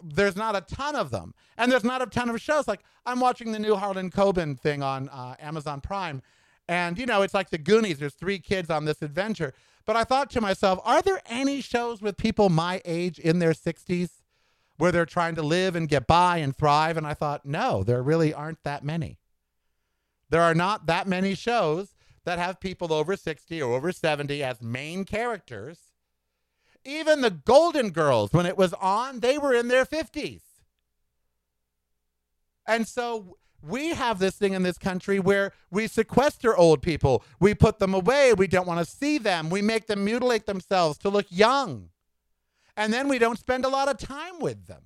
there's 0.04 0.36
not 0.36 0.56
a 0.56 0.62
ton 0.62 0.96
of 0.96 1.12
them. 1.12 1.34
And 1.58 1.72
there's 1.72 1.84
not 1.84 2.02
a 2.02 2.06
ton 2.06 2.30
of 2.30 2.40
shows. 2.40 2.68
Like 2.68 2.82
I'm 3.06 3.20
watching 3.20 3.52
the 3.52 3.60
new 3.60 3.76
Harlan 3.76 4.12
Coben 4.12 4.58
thing 4.58 4.84
on 4.84 5.10
uh, 5.10 5.36
Amazon 5.40 5.82
Prime. 5.82 6.22
And, 6.68 7.00
you 7.00 7.08
know, 7.08 7.24
it's 7.24 7.34
like 7.34 7.50
the 7.50 7.58
Goonies. 7.58 7.98
There's 7.98 8.14
three 8.14 8.38
kids 8.38 8.70
on 8.70 8.86
this 8.86 9.02
adventure. 9.02 9.54
But 9.90 9.96
I 9.96 10.04
thought 10.04 10.30
to 10.30 10.40
myself, 10.40 10.80
are 10.84 11.02
there 11.02 11.20
any 11.26 11.62
shows 11.62 12.00
with 12.00 12.16
people 12.16 12.50
my 12.50 12.80
age 12.86 13.18
in 13.18 13.40
their 13.40 13.54
60s 13.54 14.22
where 14.78 14.92
they're 14.92 15.04
trying 15.04 15.34
to 15.34 15.42
live 15.42 15.76
and 15.76 15.90
get 15.90 16.06
by 16.06 16.38
and 16.38 16.56
thrive? 16.56 16.96
And 16.96 17.08
I 17.08 17.16
thought, 17.16 17.44
no, 17.44 17.82
there 17.84 18.04
really 18.04 18.32
aren't 18.32 18.64
that 18.64 18.84
many. 18.84 19.18
There 20.30 20.44
are 20.44 20.54
not 20.54 20.86
that 20.86 21.08
many 21.08 21.34
shows 21.34 21.96
that 22.24 22.38
have 22.38 22.60
people 22.60 22.94
over 22.94 23.16
60 23.16 23.60
or 23.64 23.74
over 23.74 23.92
70 23.92 24.44
as 24.44 24.62
main 24.62 25.06
characters. 25.06 25.80
Even 26.86 27.22
the 27.22 27.32
Golden 27.32 27.90
Girls, 27.90 28.32
when 28.32 28.46
it 28.46 28.60
was 28.60 28.74
on, 28.74 29.22
they 29.22 29.40
were 29.40 29.56
in 29.56 29.70
their 29.70 29.86
50s. 29.86 30.42
And 32.68 32.88
so 32.88 33.39
we 33.62 33.90
have 33.90 34.20
this 34.20 34.36
thing 34.36 34.54
in 34.54 34.64
this 34.64 34.78
country 34.78 35.20
where 35.20 35.52
we 35.72 35.88
sequester 35.88 36.56
old 36.56 36.82
people. 36.82 37.24
We 37.40 37.54
put 37.54 37.80
them 37.80 37.94
away. 37.94 38.34
We 38.34 38.48
don't 38.48 38.68
want 38.68 38.86
to 38.86 38.92
see 38.92 39.18
them. 39.18 39.50
We 39.50 39.62
make 39.62 39.88
them 39.88 40.06
mutilate 40.06 40.46
themselves 40.46 40.98
to 41.00 41.10
look 41.10 41.26
young. 41.30 41.90
And 42.78 42.94
then 42.94 43.10
we 43.10 43.20
don't 43.20 43.40
spend 43.40 43.66
a 43.66 43.70
lot 43.70 43.90
of 43.90 43.98
time 43.98 44.40
with 44.40 44.68
them. 44.68 44.84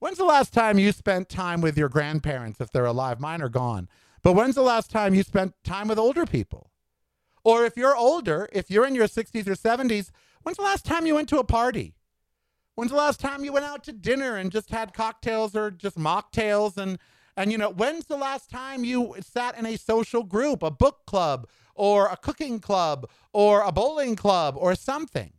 When's 0.00 0.18
the 0.18 0.24
last 0.24 0.52
time 0.52 0.78
you 0.78 0.92
spent 0.92 1.28
time 1.28 1.60
with 1.60 1.76
your 1.76 1.88
grandparents 1.88 2.60
if 2.60 2.72
they're 2.72 2.86
alive? 2.86 3.20
Mine 3.20 3.42
are 3.42 3.50
gone. 3.50 3.88
But 4.22 4.32
when's 4.32 4.54
the 4.54 4.62
last 4.62 4.90
time 4.90 5.14
you 5.14 5.22
spent 5.22 5.54
time 5.62 5.88
with 5.88 5.98
older 5.98 6.26
people? 6.26 6.70
Or 7.44 7.64
if 7.64 7.76
you're 7.76 7.96
older, 7.96 8.48
if 8.52 8.70
you're 8.70 8.86
in 8.86 8.94
your 8.94 9.06
60s 9.08 9.46
or 9.46 9.54
70s, 9.54 10.10
when's 10.42 10.56
the 10.56 10.64
last 10.64 10.84
time 10.84 11.06
you 11.06 11.14
went 11.14 11.28
to 11.28 11.38
a 11.38 11.44
party? 11.44 11.94
When's 12.74 12.90
the 12.90 12.96
last 12.96 13.20
time 13.20 13.44
you 13.44 13.52
went 13.52 13.66
out 13.66 13.84
to 13.84 13.92
dinner 13.92 14.36
and 14.36 14.50
just 14.50 14.70
had 14.70 14.94
cocktails 14.94 15.54
or 15.54 15.70
just 15.70 15.98
mocktails 15.98 16.76
and 16.76 16.98
and 17.40 17.50
you 17.50 17.56
know, 17.56 17.70
when's 17.70 18.04
the 18.04 18.18
last 18.18 18.50
time 18.50 18.84
you 18.84 19.14
sat 19.20 19.56
in 19.58 19.64
a 19.64 19.78
social 19.78 20.22
group, 20.22 20.62
a 20.62 20.70
book 20.70 21.06
club 21.06 21.48
or 21.74 22.06
a 22.08 22.16
cooking 22.16 22.60
club 22.60 23.08
or 23.32 23.62
a 23.62 23.72
bowling 23.72 24.14
club 24.14 24.56
or 24.58 24.74
something? 24.74 25.32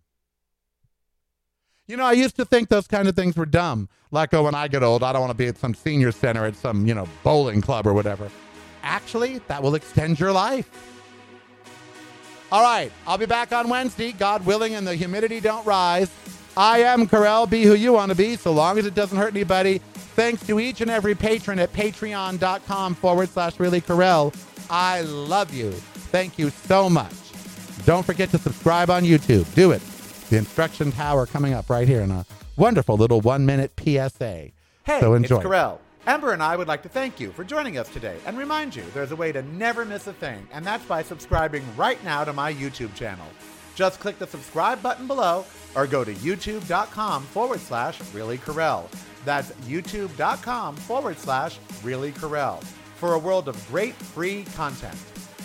You 1.88 1.98
know, 1.98 2.06
I 2.06 2.14
used 2.14 2.36
to 2.38 2.46
think 2.46 2.70
those 2.70 2.88
kind 2.88 3.08
of 3.08 3.16
things 3.16 3.38
were 3.38 3.46
dumb. 3.46 3.88
Like, 4.10 4.34
oh, 4.34 4.44
when 4.44 4.56
I 4.56 4.68
get 4.68 4.82
old, 4.82 5.04
I 5.04 5.14
don't 5.14 5.22
want 5.22 5.32
to 5.32 5.38
be 5.38 5.48
at 5.48 5.58
some 5.58 5.76
senior 5.76 6.12
center 6.12 6.46
at 6.46 6.56
some, 6.56 6.88
you 6.88 6.96
know, 6.96 7.08
bowling 7.24 7.62
club 7.62 7.86
or 7.86 7.94
whatever. 7.94 8.32
Actually, 8.82 9.40
that 9.48 9.62
will 9.62 9.76
extend 9.76 10.20
your 10.20 10.32
life. 10.32 10.70
All 12.52 12.64
right, 12.64 12.92
I'll 13.06 13.20
be 13.20 13.28
back 13.28 13.54
on 13.54 13.70
Wednesday, 13.70 14.12
God 14.12 14.44
willing, 14.46 14.74
and 14.74 14.88
the 14.88 14.96
humidity 14.96 15.40
don't 15.40 15.66
rise. 15.68 16.10
I 16.58 16.80
am 16.80 17.08
Karel. 17.08 17.46
Be 17.46 17.64
who 17.64 17.76
you 17.76 17.94
want 17.94 18.10
to 18.10 18.16
be, 18.16 18.38
so 18.38 18.52
long 18.52 18.80
as 18.80 18.86
it 18.88 18.96
doesn't 18.96 19.18
hurt 19.18 19.34
anybody. 19.34 19.82
Thanks 20.22 20.46
to 20.46 20.60
each 20.60 20.82
and 20.82 20.92
every 20.92 21.16
patron 21.16 21.58
at 21.58 21.74
patreon.com 21.74 22.94
forward 22.94 23.28
slash 23.30 23.60
really 23.60 23.82
Karel. 23.82 24.32
I 24.70 25.02
love 25.02 25.52
you. 25.52 25.72
Thank 25.72 26.38
you 26.38 26.52
so 26.52 26.92
much. 26.92 27.12
Don't 27.86 28.06
forget 28.06 28.30
to 28.30 28.38
subscribe 28.38 28.92
on 28.92 29.02
YouTube. 29.02 29.52
Do 29.56 29.72
it. 29.72 29.82
The 30.30 30.38
instruction 30.38 30.92
tower 30.92 31.26
coming 31.26 31.54
up 31.56 31.72
right 31.72 31.88
here 31.88 32.02
in 32.02 32.12
a 32.12 32.24
wonderful 32.56 32.98
little 32.98 33.20
one 33.20 33.48
minute 33.48 33.72
PSA. 33.84 34.52
Hey, 34.84 35.00
so 35.00 35.16
enjoy. 35.16 35.38
it's 35.38 35.44
Karel. 35.44 35.82
Ember 36.06 36.34
and 36.34 36.44
I 36.44 36.56
would 36.56 36.68
like 36.68 36.84
to 36.84 36.90
thank 36.90 37.20
you 37.20 37.32
for 37.32 37.44
joining 37.44 37.80
us 37.80 37.90
today 37.90 38.20
and 38.28 38.38
remind 38.38 38.76
you 38.76 38.84
there's 38.94 39.12
a 39.12 39.16
way 39.16 39.32
to 39.32 39.42
never 39.42 39.86
miss 39.86 40.06
a 40.06 40.14
thing, 40.14 40.48
and 40.54 40.64
that's 40.64 40.86
by 40.86 41.02
subscribing 41.02 41.64
right 41.76 42.02
now 42.04 42.24
to 42.24 42.32
my 42.32 42.54
YouTube 42.54 42.94
channel. 42.94 43.26
Just 43.74 44.00
click 44.00 44.20
the 44.20 44.28
subscribe 44.28 44.84
button 44.84 45.08
below 45.08 45.46
or 45.76 45.88
go 45.88 46.04
to 46.04 46.14
youtube.com 46.16 47.24
forward 47.24 47.60
slash 47.60 48.00
really 48.14 48.38
Karel. 48.38 48.90
That's 49.26 49.52
youtube.com 49.68 50.76
forward 50.76 51.18
slash 51.18 51.60
really 51.84 52.12
Karel 52.12 52.58
for 52.96 53.14
a 53.14 53.20
world 53.20 53.48
of 53.48 53.68
great 53.68 53.96
free 53.96 54.46
content. 54.56 54.98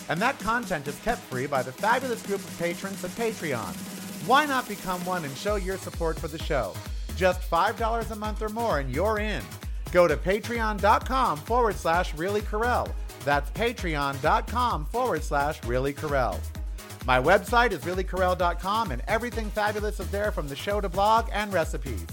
And 0.09 0.21
that 0.21 0.39
content 0.39 0.87
is 0.87 0.99
kept 1.01 1.21
free 1.23 1.47
by 1.47 1.63
the 1.63 1.73
fabulous 1.73 2.25
group 2.27 2.41
of 2.41 2.59
patrons 2.59 3.05
at 3.05 3.11
Patreon. 3.13 3.75
Why 4.27 4.47
not 4.47 4.69
become 4.69 5.05
one 5.05 5.25
and 5.25 5.37
show 5.37 5.57
your 5.57 5.77
support 5.79 6.19
for 6.19 6.29
the 6.29 6.39
show? 6.39 6.75
Just 7.17 7.41
$5 7.51 8.11
a 8.11 8.17
month 8.17 8.43
or 8.43 8.49
more 8.49 8.79
and 8.81 8.95
you're 8.95 9.19
in. 9.19 9.43
Go 9.93 10.07
to 10.07 10.17
patreon.com 10.17 11.39
forward 11.39 11.77
slash 11.77 12.15
really 12.15 12.43
Karel. 12.43 12.89
That's 13.25 13.51
patreon.com 13.51 14.85
forward 14.87 15.23
slash 15.23 15.65
really 15.65 15.93
Karel. 15.93 16.39
My 17.07 17.21
website 17.21 17.71
is 17.71 17.83
reallykarel.com 17.83 18.91
and 18.91 19.01
everything 19.07 19.49
fabulous 19.51 20.01
is 20.01 20.11
there 20.11 20.33
from 20.33 20.49
the 20.49 20.57
show 20.57 20.81
to 20.81 20.89
blog 20.89 21.29
and 21.33 21.53
recipes. 21.53 22.05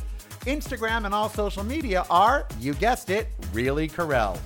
Instagram 0.42 1.06
and 1.06 1.16
all 1.16 1.30
social 1.30 1.64
media 1.64 2.06
are, 2.12 2.48
you 2.60 2.76
guessed 2.76 3.10
it, 3.10 3.28
Really 3.54 3.88
Karel. 3.88 4.38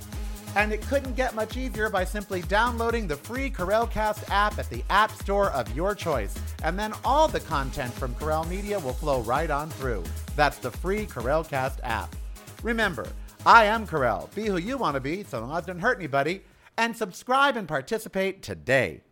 And 0.56 0.72
it 0.72 0.80
couldn't 0.80 1.16
get 1.16 1.34
much 1.34 1.58
easier 1.58 1.90
by 1.90 2.02
simply 2.04 2.40
downloading 2.42 3.06
the 3.06 3.16
free 3.16 3.50
Karelcast 3.50 4.30
app 4.30 4.58
at 4.58 4.70
the 4.70 4.82
App 4.88 5.12
Store 5.12 5.50
of 5.50 5.76
your 5.76 5.94
choice. 5.94 6.34
And 6.64 6.78
then 6.78 6.94
all 7.04 7.28
the 7.28 7.40
content 7.40 7.92
from 7.92 8.14
Karel 8.14 8.44
Media 8.44 8.78
will 8.78 8.94
flow 8.94 9.20
right 9.20 9.50
on 9.50 9.68
through. 9.68 10.02
That's 10.34 10.56
the 10.56 10.70
free 10.70 11.04
Karelcast 11.04 11.80
app. 11.82 12.16
Remember, 12.62 13.06
I 13.44 13.66
am 13.66 13.86
Karel. 13.86 14.30
Be 14.34 14.46
who 14.46 14.56
you 14.56 14.78
want 14.78 14.94
to 14.94 15.00
be 15.00 15.24
so 15.24 15.40
long 15.40 15.58
as 15.58 15.64
it 15.64 15.66
doesn't 15.66 15.82
hurt 15.82 15.98
anybody. 15.98 16.40
And 16.78 16.96
subscribe 16.96 17.58
and 17.58 17.68
participate 17.68 18.42
today. 18.42 19.02